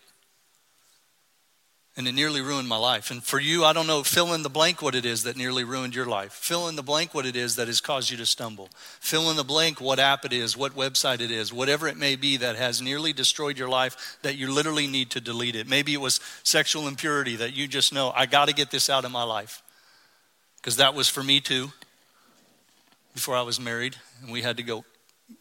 and 1.97 2.09
it 2.09 2.13
nearly 2.13 2.41
ruined 2.41 2.69
my 2.69 2.77
life. 2.77 3.13
And 3.13 3.23
for 3.23 3.39
you, 3.39 3.65
I 3.65 3.73
don't 3.73 3.87
know, 3.87 4.03
fill 4.03 4.35
in 4.35 4.43
the 4.43 4.51
blank 4.51 4.83
what 4.83 4.97
it 4.97 5.05
is 5.05 5.23
that 5.23 5.37
nearly 5.37 5.63
ruined 5.63 5.95
your 5.95 6.07
life. 6.07 6.33
Fill 6.33 6.67
in 6.67 6.75
the 6.75 6.83
blank 6.83 7.15
what 7.15 7.25
it 7.25 7.37
is 7.37 7.55
that 7.55 7.69
has 7.69 7.81
caused 7.81 8.11
you 8.11 8.17
to 8.17 8.27
stumble. 8.27 8.69
Fill 8.99 9.31
in 9.31 9.37
the 9.37 9.45
blank 9.45 9.81
what 9.81 10.01
app 10.01 10.25
it 10.25 10.33
is, 10.33 10.57
what 10.57 10.75
website 10.75 11.21
it 11.21 11.31
is, 11.31 11.53
whatever 11.53 11.87
it 11.87 11.97
may 11.97 12.17
be 12.17 12.37
that 12.39 12.57
has 12.57 12.83
nearly 12.83 13.13
destroyed 13.13 13.57
your 13.57 13.69
life 13.69 14.19
that 14.23 14.37
you 14.37 14.51
literally 14.51 14.89
need 14.89 15.11
to 15.11 15.21
delete 15.21 15.55
it. 15.55 15.69
Maybe 15.69 15.95
it 15.95 16.01
was 16.01 16.19
sexual 16.43 16.89
impurity 16.89 17.37
that 17.37 17.55
you 17.55 17.69
just 17.69 17.93
know, 17.93 18.13
I 18.15 18.27
got 18.27 18.49
to 18.49 18.55
get 18.55 18.73
this 18.73 18.91
out 18.91 19.05
of 19.05 19.13
my 19.13 19.23
life. 19.23 19.63
Because 20.57 20.77
that 20.77 20.95
was 20.95 21.09
for 21.09 21.23
me 21.23 21.41
too 21.41 21.73
before 23.13 23.37
I 23.37 23.43
was 23.43 23.61
married. 23.61 23.95
And 24.21 24.33
we 24.33 24.43
had 24.43 24.57
to 24.57 24.65
go, 24.65 24.85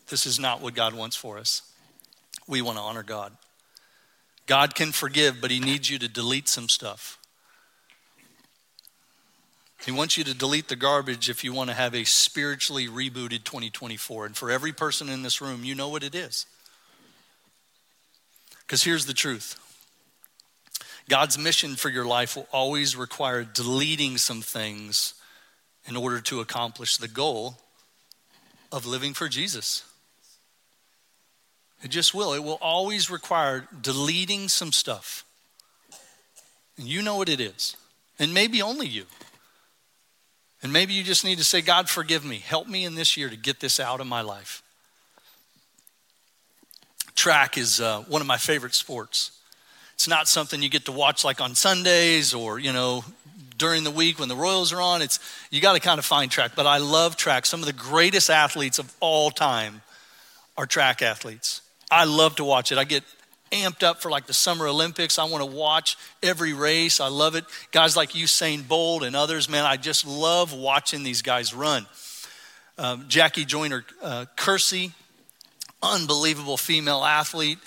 this 0.09 0.27
is 0.27 0.39
not 0.39 0.61
what 0.61 0.75
God 0.75 0.93
wants 0.93 1.15
for 1.15 1.39
us. 1.39 1.63
We 2.47 2.61
want 2.61 2.77
to 2.77 2.83
honor 2.83 3.03
God. 3.03 3.35
God 4.45 4.75
can 4.75 4.91
forgive, 4.91 5.39
but 5.41 5.51
He 5.51 5.59
needs 5.59 5.89
you 5.89 5.97
to 5.99 6.07
delete 6.07 6.47
some 6.47 6.69
stuff. 6.69 7.17
He 9.85 9.91
wants 9.91 10.17
you 10.17 10.23
to 10.23 10.33
delete 10.33 10.69
the 10.69 10.77
garbage 10.77 11.29
if 11.29 11.43
you 11.43 11.51
want 11.51 11.69
to 11.69 11.75
have 11.75 11.93
a 11.93 12.05
spiritually 12.05 12.87
rebooted 12.87 13.43
2024. 13.43 14.27
And 14.27 14.37
for 14.37 14.49
every 14.49 14.71
person 14.71 15.09
in 15.09 15.23
this 15.23 15.41
room, 15.41 15.65
you 15.65 15.75
know 15.75 15.89
what 15.89 16.03
it 16.03 16.15
is. 16.15 16.45
Because 18.61 18.83
here's 18.83 19.05
the 19.05 19.13
truth 19.13 19.59
God's 21.09 21.37
mission 21.37 21.75
for 21.75 21.89
your 21.89 22.05
life 22.05 22.37
will 22.37 22.47
always 22.53 22.95
require 22.95 23.43
deleting 23.43 24.17
some 24.17 24.41
things 24.41 25.15
in 25.85 25.97
order 25.97 26.21
to 26.21 26.39
accomplish 26.39 26.95
the 26.95 27.09
goal 27.09 27.57
of 28.71 28.85
living 28.85 29.13
for 29.13 29.27
Jesus. 29.27 29.83
It 31.83 31.89
just 31.89 32.13
will. 32.13 32.33
It 32.33 32.43
will 32.43 32.59
always 32.61 33.09
require 33.09 33.67
deleting 33.81 34.47
some 34.47 34.71
stuff. 34.71 35.25
And 36.77 36.87
you 36.87 37.01
know 37.01 37.15
what 37.15 37.29
it 37.29 37.39
is. 37.39 37.75
And 38.17 38.33
maybe 38.33 38.61
only 38.61 38.87
you. 38.87 39.05
And 40.63 40.71
maybe 40.71 40.93
you 40.93 41.03
just 41.03 41.25
need 41.25 41.39
to 41.39 41.43
say, 41.43 41.61
God, 41.61 41.89
forgive 41.89 42.23
me. 42.23 42.37
Help 42.37 42.67
me 42.67 42.85
in 42.85 42.95
this 42.95 43.17
year 43.17 43.29
to 43.29 43.35
get 43.35 43.59
this 43.59 43.81
out 43.81 43.99
of 43.99 44.07
my 44.07 44.21
life. 44.21 44.63
Track 47.15 47.57
is 47.57 47.81
uh, 47.81 48.03
one 48.07 48.21
of 48.21 48.27
my 48.27 48.37
favorite 48.37 48.73
sports. 48.73 49.31
It's 49.93 50.07
not 50.07 50.27
something 50.27 50.61
you 50.61 50.69
get 50.69 50.85
to 50.85 50.91
watch 50.93 51.25
like 51.25 51.41
on 51.41 51.53
Sundays 51.53 52.33
or, 52.33 52.59
you 52.59 52.71
know, 52.71 53.03
during 53.57 53.83
the 53.83 53.91
week 53.91 54.19
when 54.19 54.29
the 54.29 54.35
Royals 54.35 54.71
are 54.71 54.81
on. 54.81 55.01
It's 55.01 55.19
you 55.51 55.59
got 55.59 55.73
to 55.73 55.79
kind 55.79 55.99
of 55.99 56.05
find 56.05 56.31
track. 56.31 56.53
But 56.55 56.65
I 56.65 56.77
love 56.77 57.17
track. 57.17 57.45
Some 57.45 57.59
of 57.59 57.65
the 57.65 57.73
greatest 57.73 58.29
athletes 58.29 58.79
of 58.79 58.91
all 59.01 59.31
time 59.31 59.81
are 60.57 60.65
track 60.65 61.01
athletes. 61.01 61.61
I 61.93 62.05
love 62.05 62.35
to 62.37 62.43
watch 62.43 62.71
it. 62.71 62.79
I 62.79 62.85
get 62.85 63.03
amped 63.51 63.83
up 63.83 64.01
for 64.01 64.09
like 64.09 64.25
the 64.25 64.33
Summer 64.33 64.67
Olympics. 64.67 65.19
I 65.19 65.25
want 65.25 65.43
to 65.43 65.55
watch 65.55 65.95
every 66.23 66.53
race. 66.53 66.99
I 66.99 67.07
love 67.07 67.35
it. 67.35 67.45
Guys 67.71 67.95
like 67.95 68.13
Usain 68.13 68.67
Bolt 68.67 69.03
and 69.03 69.15
others, 69.15 69.47
man, 69.47 69.63
I 69.63 69.77
just 69.77 70.05
love 70.07 70.53
watching 70.53 71.03
these 71.03 71.21
guys 71.21 71.53
run. 71.53 71.85
Um, 72.79 73.05
Jackie 73.07 73.45
Joyner 73.45 73.85
uh, 74.01 74.25
Kersee, 74.35 74.91
unbelievable 75.83 76.57
female 76.57 77.03
athlete. 77.03 77.59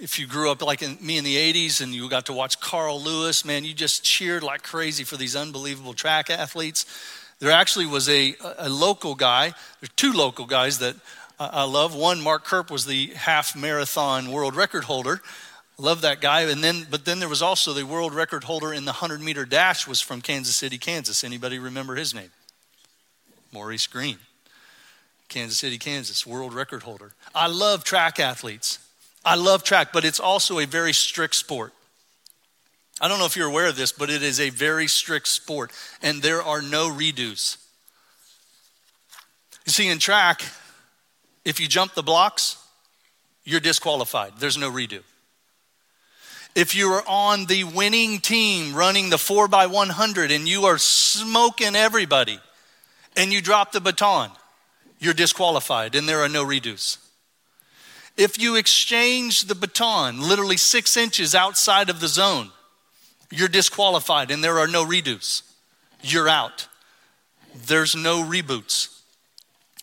If 0.00 0.18
you 0.18 0.26
grew 0.26 0.50
up 0.50 0.62
like 0.62 0.80
in, 0.80 0.96
me 1.02 1.18
in 1.18 1.24
the 1.24 1.36
80s 1.36 1.82
and 1.82 1.94
you 1.94 2.08
got 2.08 2.26
to 2.26 2.32
watch 2.32 2.58
Carl 2.60 2.98
Lewis, 3.02 3.44
man, 3.44 3.66
you 3.66 3.74
just 3.74 4.02
cheered 4.02 4.42
like 4.42 4.62
crazy 4.62 5.04
for 5.04 5.18
these 5.18 5.36
unbelievable 5.36 5.92
track 5.92 6.30
athletes. 6.30 6.86
There 7.40 7.50
actually 7.50 7.86
was 7.86 8.08
a, 8.08 8.34
a 8.56 8.70
local 8.70 9.14
guy, 9.14 9.52
there's 9.80 9.90
two 9.96 10.12
local 10.12 10.46
guys 10.46 10.78
that 10.78 10.96
I 11.40 11.64
love. 11.64 11.94
One, 11.94 12.20
Mark 12.20 12.44
Curp 12.44 12.70
was 12.70 12.84
the 12.84 13.06
half 13.16 13.56
marathon 13.56 14.30
world 14.30 14.54
record 14.54 14.84
holder. 14.84 15.22
Love 15.78 16.02
that 16.02 16.20
guy. 16.20 16.42
And 16.42 16.62
then, 16.62 16.86
but 16.90 17.06
then 17.06 17.18
there 17.18 17.30
was 17.30 17.40
also 17.40 17.72
the 17.72 17.86
world 17.86 18.12
record 18.12 18.44
holder 18.44 18.74
in 18.74 18.84
the 18.84 18.92
100 18.92 19.22
meter 19.22 19.46
dash 19.46 19.88
was 19.88 20.02
from 20.02 20.20
Kansas 20.20 20.54
City, 20.54 20.76
Kansas. 20.76 21.24
Anybody 21.24 21.58
remember 21.58 21.94
his 21.94 22.14
name? 22.14 22.30
Maurice 23.52 23.86
Greene, 23.86 24.18
Kansas 25.30 25.58
City, 25.58 25.78
Kansas, 25.78 26.26
world 26.26 26.52
record 26.52 26.82
holder. 26.82 27.12
I 27.34 27.46
love 27.46 27.84
track 27.84 28.20
athletes. 28.20 28.78
I 29.24 29.34
love 29.34 29.64
track, 29.64 29.94
but 29.94 30.04
it's 30.04 30.20
also 30.20 30.58
a 30.58 30.66
very 30.66 30.92
strict 30.92 31.34
sport. 31.34 31.72
I 33.00 33.08
don't 33.08 33.18
know 33.18 33.24
if 33.24 33.34
you're 33.34 33.48
aware 33.48 33.66
of 33.66 33.76
this, 33.76 33.92
but 33.92 34.10
it 34.10 34.22
is 34.22 34.38
a 34.40 34.50
very 34.50 34.86
strict 34.86 35.26
sport, 35.26 35.72
and 36.02 36.20
there 36.20 36.42
are 36.42 36.60
no 36.60 36.90
redos. 36.90 37.56
You 39.64 39.72
see, 39.72 39.88
in 39.88 39.98
track, 39.98 40.42
if 41.44 41.60
you 41.60 41.68
jump 41.68 41.94
the 41.94 42.02
blocks, 42.02 42.56
you're 43.44 43.60
disqualified. 43.60 44.34
There's 44.38 44.58
no 44.58 44.70
redo. 44.70 45.02
If 46.54 46.74
you 46.74 46.88
are 46.92 47.04
on 47.06 47.46
the 47.46 47.64
winning 47.64 48.18
team 48.18 48.74
running 48.74 49.10
the 49.10 49.18
4 49.18 49.48
by 49.48 49.66
100 49.66 50.30
and 50.30 50.48
you 50.48 50.64
are 50.64 50.78
smoking 50.78 51.76
everybody 51.76 52.40
and 53.16 53.32
you 53.32 53.40
drop 53.40 53.72
the 53.72 53.80
baton, 53.80 54.30
you're 54.98 55.14
disqualified 55.14 55.94
and 55.94 56.08
there 56.08 56.20
are 56.20 56.28
no 56.28 56.44
redos. 56.44 56.98
If 58.16 58.38
you 58.38 58.56
exchange 58.56 59.42
the 59.42 59.54
baton 59.54 60.20
literally 60.20 60.56
six 60.56 60.96
inches 60.96 61.34
outside 61.34 61.88
of 61.88 62.00
the 62.00 62.08
zone, 62.08 62.50
you're 63.30 63.48
disqualified 63.48 64.30
and 64.30 64.42
there 64.42 64.58
are 64.58 64.66
no 64.66 64.84
redos. 64.84 65.42
You're 66.02 66.28
out. 66.28 66.66
There's 67.66 67.94
no 67.94 68.24
reboots. 68.24 68.99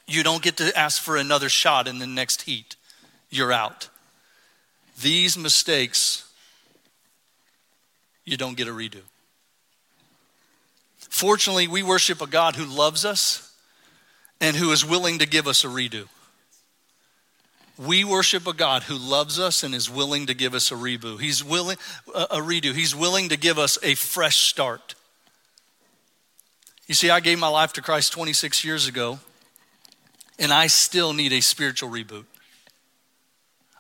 You 0.08 0.24
don't 0.24 0.41
get 0.41 0.58
to 0.58 0.76
ask 0.78 1.02
for 1.02 1.17
another 1.17 1.50
shot 1.50 1.88
in 1.88 2.00
the 2.00 2.08
next 2.08 2.43
heat. 2.43 2.76
You're 3.30 3.52
out. 3.52 3.89
These 5.02 5.38
mistakes, 5.38 6.32
you 8.26 8.38
don't 8.38 8.58
get 8.58 8.67
a 8.67 8.72
redo. 8.72 9.02
Fortunately, 10.98 11.67
we 11.67 11.84
worship 11.84 12.22
a 12.22 12.28
God 12.28 12.56
who 12.56 12.65
loves 12.65 13.06
us 13.06 13.54
and 14.39 14.56
who 14.56 14.72
is 14.72 14.86
willing 14.86 15.20
to 15.20 15.26
give 15.26 15.48
us 15.48 15.63
a 15.63 15.67
redo. 15.67 16.08
We 17.78 18.04
worship 18.04 18.48
a 18.48 18.54
God 18.54 18.84
who 18.84 18.96
loves 18.96 19.39
us 19.39 19.62
and 19.62 19.76
is 19.76 19.89
willing 19.89 20.26
to 20.28 20.34
give 20.34 20.56
us 20.56 20.72
a 20.72 20.76
reboot. 20.76 21.22
He's 21.22 21.43
willing 21.43 21.78
a 22.15 22.38
redo. 22.38 22.74
He's 22.74 22.96
willing 22.96 23.30
to 23.30 23.38
give 23.38 23.60
us 23.60 23.78
a 23.84 23.93
fresh 23.93 24.38
start. 24.38 24.96
You 26.88 26.96
see, 26.96 27.10
I 27.10 27.20
gave 27.20 27.38
my 27.38 27.50
life 27.50 27.74
to 27.74 27.82
Christ 27.82 28.13
26 28.13 28.63
years 28.63 28.88
ago, 28.88 29.20
and 30.39 30.54
I 30.54 30.67
still 30.67 31.13
need 31.13 31.34
a 31.34 31.41
spiritual 31.41 31.89
reboot. 31.89 32.26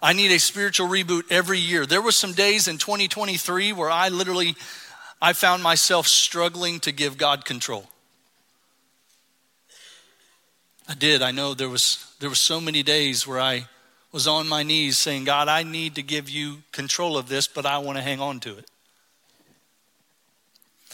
I 0.01 0.13
need 0.13 0.31
a 0.31 0.39
spiritual 0.39 0.87
reboot 0.87 1.23
every 1.31 1.59
year. 1.59 1.85
There 1.85 2.01
were 2.01 2.11
some 2.11 2.33
days 2.33 2.67
in 2.67 2.77
2023 2.77 3.73
where 3.73 3.89
I 3.89 4.09
literally 4.09 4.55
I 5.21 5.33
found 5.33 5.63
myself 5.63 6.07
struggling 6.07 6.79
to 6.81 6.91
give 6.91 7.17
God 7.17 7.45
control. 7.45 7.87
I 10.87 10.93
did. 10.93 11.21
I 11.21 11.31
know 11.31 11.53
there 11.53 11.69
was 11.69 12.05
there 12.19 12.29
were 12.29 12.35
so 12.35 12.61
many 12.61 12.83
days 12.83 13.25
where 13.25 13.39
I 13.39 13.67
was 14.11 14.27
on 14.27 14.47
my 14.47 14.63
knees 14.63 14.97
saying, 14.97 15.25
God, 15.25 15.47
I 15.47 15.63
need 15.63 15.95
to 15.95 16.03
give 16.03 16.29
you 16.29 16.63
control 16.71 17.17
of 17.17 17.27
this, 17.27 17.47
but 17.47 17.65
I 17.65 17.79
want 17.79 17.97
to 17.97 18.01
hang 18.01 18.21
on 18.21 18.39
to 18.41 18.57
it. 18.57 18.69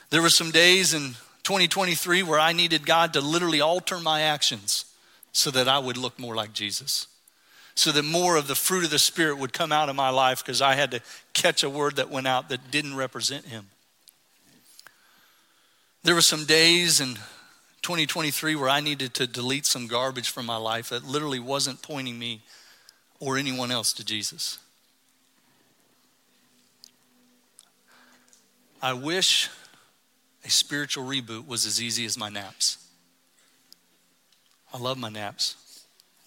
There 0.10 0.22
were 0.22 0.30
some 0.30 0.52
days 0.52 0.94
in 0.94 1.16
2023 1.44 2.24
where 2.24 2.40
I 2.40 2.54
needed 2.54 2.86
God 2.86 3.14
to 3.14 3.22
literally 3.22 3.62
alter 3.62 4.00
my 4.00 4.22
actions 4.22 4.86
so 5.34 5.52
that 5.52 5.68
I 5.68 5.80
would 5.80 5.98
look 5.98 6.18
more 6.18 6.36
like 6.36 6.54
Jesus. 6.54 7.08
So 7.76 7.92
that 7.92 8.04
more 8.04 8.38
of 8.38 8.48
the 8.48 8.56
fruit 8.56 8.86
of 8.86 8.92
the 8.92 9.00
Spirit 9.00 9.40
would 9.40 9.52
come 9.52 9.72
out 9.72 9.90
of 9.90 9.96
my 9.96 10.10
life 10.10 10.46
because 10.46 10.62
I 10.62 10.76
had 10.76 10.92
to 10.92 11.02
catch 11.34 11.64
a 11.64 11.70
word 11.70 11.96
that 11.96 12.10
went 12.10 12.28
out 12.28 12.50
that 12.50 12.72
didn't 12.72 12.96
represent 12.96 13.46
Him. 13.46 13.68
There 16.04 16.14
were 16.14 16.22
some 16.22 16.46
days 16.46 17.02
in 17.02 17.16
2023 17.82 18.56
where 18.56 18.70
I 18.70 18.80
needed 18.80 19.16
to 19.16 19.26
delete 19.26 19.66
some 19.66 19.88
garbage 19.88 20.30
from 20.30 20.46
my 20.46 20.58
life 20.58 20.90
that 20.90 21.04
literally 21.04 21.40
wasn't 21.40 21.82
pointing 21.82 22.20
me 22.20 22.42
or 23.20 23.38
anyone 23.38 23.72
else 23.72 23.92
to 23.94 24.06
Jesus. 24.06 24.60
I 28.82 28.94
wish 28.94 29.50
a 30.46 30.50
spiritual 30.50 31.06
reboot 31.06 31.48
was 31.48 31.66
as 31.66 31.82
easy 31.82 32.06
as 32.06 32.18
my 32.18 32.30
naps. 32.30 32.83
I 34.74 34.80
love 34.80 34.98
my 34.98 35.10
naps, 35.10 35.56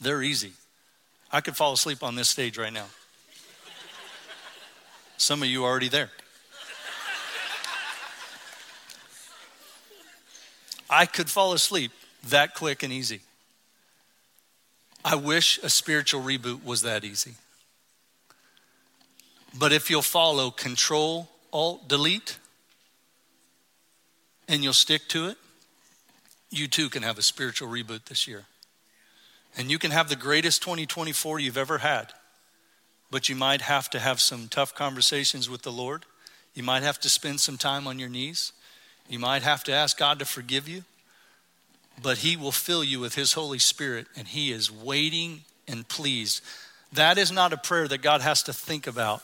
they're 0.01 0.23
easy. 0.23 0.53
I 1.33 1.41
could 1.41 1.57
fall 1.57 1.73
asleep 1.73 2.03
on 2.05 2.15
this 2.15 2.29
stage 2.29 2.57
right 2.57 2.73
now. 2.73 2.87
Some 5.17 5.43
of 5.43 5.49
you 5.49 5.65
are 5.65 5.71
already 5.71 5.89
there. 5.89 6.11
I 10.89 11.07
could 11.07 11.29
fall 11.29 11.53
asleep 11.53 11.91
that 12.29 12.55
quick 12.55 12.85
and 12.85 12.93
easy. 12.93 13.21
I 15.05 15.17
wish 15.17 15.59
a 15.63 15.69
spiritual 15.69 16.23
reboot 16.23 16.65
was 16.65 16.83
that 16.83 17.05
easy. 17.05 17.35
But 19.59 19.73
if 19.73 19.91
you'll 19.91 20.03
follow 20.03 20.51
Control, 20.51 21.29
Alt, 21.53 21.89
Delete, 21.89 22.39
and 24.49 24.63
you'll 24.63 24.73
stick 24.73 25.09
to 25.09 25.27
it, 25.29 25.39
you 26.51 26.69
too 26.69 26.89
can 26.89 27.03
have 27.03 27.19
a 27.19 27.23
spiritual 27.23 27.69
reboot 27.69 28.07
this 28.07 28.27
year. 28.27 28.45
And 29.57 29.71
you 29.71 29.79
can 29.79 29.91
have 29.91 30.09
the 30.09 30.17
greatest 30.17 30.63
2024 30.63 31.41
you've 31.41 31.57
ever 31.57 31.79
had. 31.79 32.13
But 33.11 33.29
you 33.29 33.37
might 33.37 33.63
have 33.63 33.89
to 33.91 33.99
have 33.99 34.21
some 34.21 34.49
tough 34.49 34.75
conversations 34.75 35.49
with 35.49 35.63
the 35.63 35.73
Lord. 35.73 36.05
You 36.55 36.63
might 36.63 36.83
have 36.83 37.01
to 37.01 37.09
spend 37.09 37.41
some 37.41 37.57
time 37.57 37.87
on 37.87 37.99
your 37.99 38.09
knees. 38.09 38.53
You 39.09 39.19
might 39.19 39.43
have 39.43 39.65
to 39.65 39.73
ask 39.73 39.97
God 39.97 40.19
to 40.19 40.25
forgive 40.25 40.69
you 40.69 40.85
but 42.03 42.19
He 42.19 42.37
will 42.37 42.53
fill 42.53 42.85
you 42.85 43.01
with 43.01 43.15
His 43.15 43.33
Holy 43.33 43.59
Spirit, 43.59 44.07
and 44.17 44.29
He 44.29 44.53
is 44.53 44.71
waiting 44.71 45.43
and 45.67 45.89
pleased. 45.89 46.43
That 46.93 47.19
is 47.19 47.33
not 47.33 47.53
a 47.53 47.57
prayer 47.57 47.89
that 47.89 48.03
God 48.03 48.21
has 48.21 48.43
to 48.45 48.53
think 48.53 48.87
about. 48.87 49.23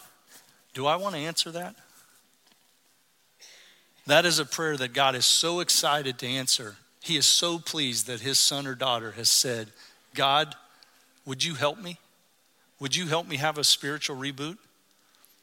Do 0.74 0.86
I 0.86 0.96
want 0.96 1.14
to 1.14 1.20
answer 1.20 1.50
that? 1.52 1.74
That 4.06 4.24
is 4.24 4.38
a 4.38 4.44
prayer 4.44 4.76
that 4.78 4.94
God 4.94 5.14
is 5.14 5.26
so 5.26 5.60
excited 5.60 6.18
to 6.18 6.26
answer. 6.26 6.76
He 7.02 7.16
is 7.16 7.26
so 7.26 7.58
pleased 7.58 8.06
that 8.06 8.20
his 8.20 8.38
son 8.38 8.66
or 8.66 8.74
daughter 8.74 9.12
has 9.12 9.28
said, 9.28 9.68
God, 10.14 10.54
would 11.26 11.44
you 11.44 11.54
help 11.54 11.78
me? 11.78 11.98
Would 12.80 12.96
you 12.96 13.06
help 13.06 13.26
me 13.28 13.36
have 13.36 13.58
a 13.58 13.64
spiritual 13.64 14.16
reboot? 14.16 14.56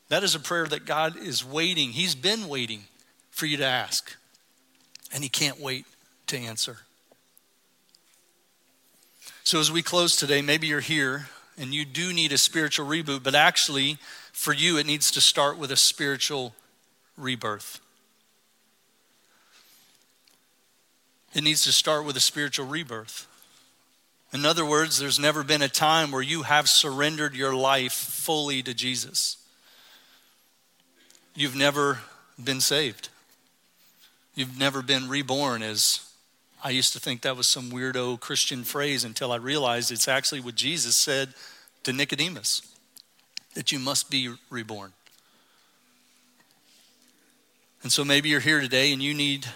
That 0.07 0.23
is 0.23 0.35
a 0.35 0.39
prayer 0.39 0.65
that 0.67 0.85
God 0.85 1.15
is 1.17 1.45
waiting. 1.45 1.91
He's 1.91 2.15
been 2.15 2.47
waiting 2.47 2.85
for 3.29 3.45
you 3.45 3.57
to 3.57 3.65
ask, 3.65 4.15
and 5.13 5.23
He 5.23 5.29
can't 5.29 5.59
wait 5.59 5.85
to 6.27 6.37
answer. 6.37 6.77
So, 9.43 9.59
as 9.59 9.71
we 9.71 9.81
close 9.81 10.15
today, 10.15 10.41
maybe 10.41 10.67
you're 10.67 10.79
here 10.79 11.27
and 11.57 11.73
you 11.73 11.83
do 11.83 12.13
need 12.13 12.31
a 12.31 12.37
spiritual 12.37 12.87
reboot, 12.87 13.21
but 13.21 13.35
actually, 13.35 13.97
for 14.31 14.53
you, 14.53 14.77
it 14.77 14.85
needs 14.85 15.11
to 15.11 15.21
start 15.21 15.57
with 15.57 15.71
a 15.71 15.75
spiritual 15.75 16.55
rebirth. 17.17 17.81
It 21.39 21.45
needs 21.45 21.63
to 21.63 21.71
start 21.71 22.03
with 22.03 22.17
a 22.17 22.19
spiritual 22.19 22.65
rebirth. 22.65 23.25
In 24.33 24.43
other 24.43 24.65
words, 24.65 24.99
there's 24.99 25.17
never 25.17 25.41
been 25.41 25.61
a 25.61 25.69
time 25.69 26.11
where 26.11 26.21
you 26.21 26.41
have 26.41 26.67
surrendered 26.67 27.33
your 27.33 27.55
life 27.55 27.93
fully 27.93 28.61
to 28.61 28.73
Jesus. 28.73 29.37
You've 31.33 31.55
never 31.55 31.99
been 32.43 32.59
saved. 32.59 33.07
You've 34.35 34.59
never 34.59 34.81
been 34.81 35.07
reborn 35.07 35.63
as 35.63 36.11
I 36.61 36.71
used 36.71 36.91
to 36.91 36.99
think 36.99 37.21
that 37.21 37.37
was 37.37 37.47
some 37.47 37.71
weirdo 37.71 38.19
Christian 38.19 38.65
phrase 38.65 39.05
until 39.05 39.31
I 39.31 39.37
realized 39.37 39.93
it's 39.93 40.09
actually 40.09 40.41
what 40.41 40.55
Jesus 40.55 40.97
said 40.97 41.33
to 41.83 41.93
Nicodemus 41.93 42.61
that 43.53 43.71
you 43.71 43.79
must 43.79 44.11
be 44.11 44.35
reborn. 44.49 44.91
And 47.81 47.93
so 47.93 48.03
maybe 48.03 48.27
you're 48.27 48.41
here 48.41 48.59
today 48.59 48.91
and 48.91 49.01
you 49.01 49.13
need 49.13 49.47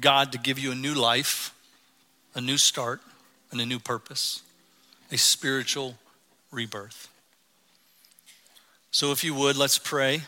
God 0.00 0.32
to 0.32 0.38
give 0.38 0.58
you 0.58 0.72
a 0.72 0.74
new 0.74 0.94
life, 0.94 1.54
a 2.34 2.40
new 2.40 2.56
start, 2.56 3.00
and 3.50 3.60
a 3.60 3.66
new 3.66 3.78
purpose, 3.78 4.42
a 5.10 5.18
spiritual 5.18 5.96
rebirth. 6.50 7.08
So 8.90 9.12
if 9.12 9.24
you 9.24 9.34
would, 9.34 9.56
let's 9.56 9.78
pray 9.78 10.22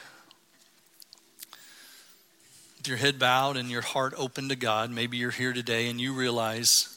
with 2.85 2.89
your 2.89 2.99
head 2.99 3.19
bowed 3.19 3.57
and 3.57 3.71
your 3.71 3.81
heart 3.81 4.13
open 4.19 4.51
to 4.51 4.57
God, 4.57 4.91
maybe 4.91 5.17
you're 5.17 5.31
here 5.31 5.55
today 5.55 5.89
and 5.89 5.99
you 5.99 6.13
realize, 6.13 6.95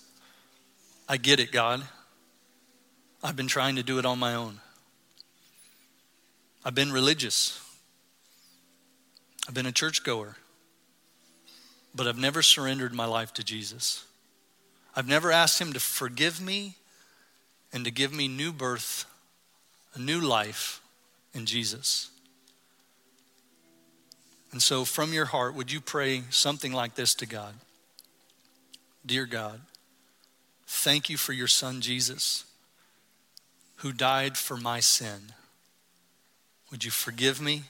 I 1.07 1.15
get 1.15 1.39
it, 1.39 1.49
God. 1.49 1.81
I've 3.23 3.37
been 3.37 3.47
trying 3.47 3.77
to 3.77 3.83
do 3.83 3.97
it 3.97 4.05
on 4.05 4.19
my 4.19 4.35
own. 4.35 4.59
I've 6.65 6.75
been 6.75 6.91
religious. 6.91 7.61
I've 9.47 9.53
been 9.53 9.65
a 9.65 9.71
churchgoer. 9.71 10.35
But 11.97 12.05
I've 12.05 12.19
never 12.19 12.43
surrendered 12.43 12.93
my 12.93 13.05
life 13.05 13.33
to 13.33 13.43
Jesus. 13.43 14.05
I've 14.95 15.07
never 15.07 15.31
asked 15.31 15.59
Him 15.59 15.73
to 15.73 15.79
forgive 15.79 16.39
me 16.39 16.75
and 17.73 17.83
to 17.85 17.91
give 17.91 18.13
me 18.13 18.27
new 18.27 18.53
birth, 18.53 19.05
a 19.95 19.99
new 19.99 20.21
life 20.21 20.79
in 21.33 21.47
Jesus. 21.47 22.11
And 24.51 24.61
so, 24.61 24.85
from 24.85 25.11
your 25.11 25.25
heart, 25.25 25.55
would 25.55 25.71
you 25.71 25.81
pray 25.81 26.21
something 26.29 26.71
like 26.71 26.93
this 26.93 27.15
to 27.15 27.25
God? 27.25 27.55
Dear 29.03 29.25
God, 29.25 29.61
thank 30.67 31.09
you 31.09 31.17
for 31.17 31.33
your 31.33 31.47
son 31.47 31.81
Jesus, 31.81 32.45
who 33.77 33.91
died 33.91 34.37
for 34.37 34.55
my 34.55 34.79
sin. 34.81 35.33
Would 36.69 36.85
you 36.85 36.91
forgive 36.91 37.41
me 37.41 37.63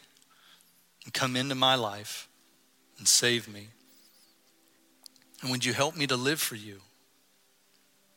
and 1.05 1.13
come 1.13 1.38
into 1.38 1.55
my 1.55 1.75
life 1.75 2.28
and 2.97 3.07
save 3.07 3.47
me? 3.47 3.67
And 5.41 5.51
would 5.51 5.65
you 5.65 5.73
help 5.73 5.95
me 5.95 6.07
to 6.07 6.15
live 6.15 6.41
for 6.41 6.55
you 6.55 6.81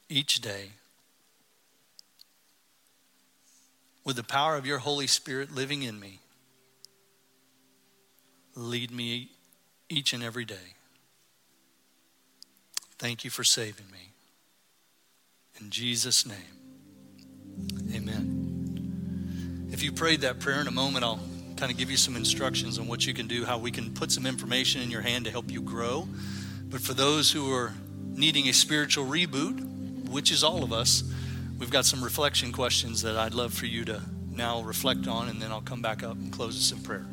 each 0.09 0.41
day 0.41 0.71
with 4.05 4.17
the 4.17 4.25
power 4.25 4.57
of 4.57 4.67
your 4.67 4.79
Holy 4.79 5.07
Spirit 5.07 5.55
living 5.55 5.83
in 5.83 6.01
me? 6.01 6.21
Lead 8.55 8.91
me 8.91 9.29
each 9.89 10.13
and 10.13 10.23
every 10.23 10.45
day. 10.45 10.75
Thank 12.99 13.25
you 13.25 13.31
for 13.31 13.45
saving 13.45 13.87
me. 13.93 14.11
In 15.61 15.71
Jesus' 15.71 16.27
name, 16.27 16.37
amen. 17.95 19.69
If 19.73 19.83
you 19.83 19.93
prayed 19.93 20.23
that 20.23 20.41
prayer 20.41 20.61
in 20.61 20.67
a 20.67 20.73
moment, 20.73 21.05
I'll 21.05 21.21
kind 21.57 21.71
of 21.71 21.79
give 21.79 21.91
you 21.91 21.97
some 21.97 22.17
instructions 22.17 22.79
on 22.79 22.87
what 22.89 23.07
you 23.07 23.13
can 23.13 23.27
do, 23.27 23.45
how 23.45 23.59
we 23.59 23.71
can 23.71 23.93
put 23.93 24.11
some 24.11 24.27
information 24.27 24.81
in 24.81 24.91
your 24.91 25.03
hand 25.03 25.27
to 25.27 25.31
help 25.31 25.51
you 25.51 25.61
grow. 25.61 26.09
But 26.71 26.81
for 26.81 26.95
those 26.95 27.33
who 27.33 27.53
are 27.53 27.75
needing 28.15 28.49
a 28.49 28.53
spiritual 28.53 29.05
reboot, 29.05 30.09
which 30.09 30.31
is 30.31 30.45
all 30.45 30.63
of 30.63 30.73
us, 30.73 31.03
we've 31.59 31.71
got 31.71 31.85
some 31.85 32.03
reflection 32.03 32.53
questions 32.53 33.03
that 33.03 33.17
I'd 33.17 33.35
love 33.35 33.53
for 33.53 33.67
you 33.67 33.85
to 33.87 34.01
now 34.31 34.63
reflect 34.63 35.09
on, 35.09 35.29
and 35.29 35.43
then 35.43 35.51
I'll 35.51 35.61
come 35.61 35.83
back 35.83 36.05
up 36.05 36.17
and 36.17 36.33
close 36.33 36.57
us 36.57 36.71
in 36.71 36.83
prayer. 36.85 37.07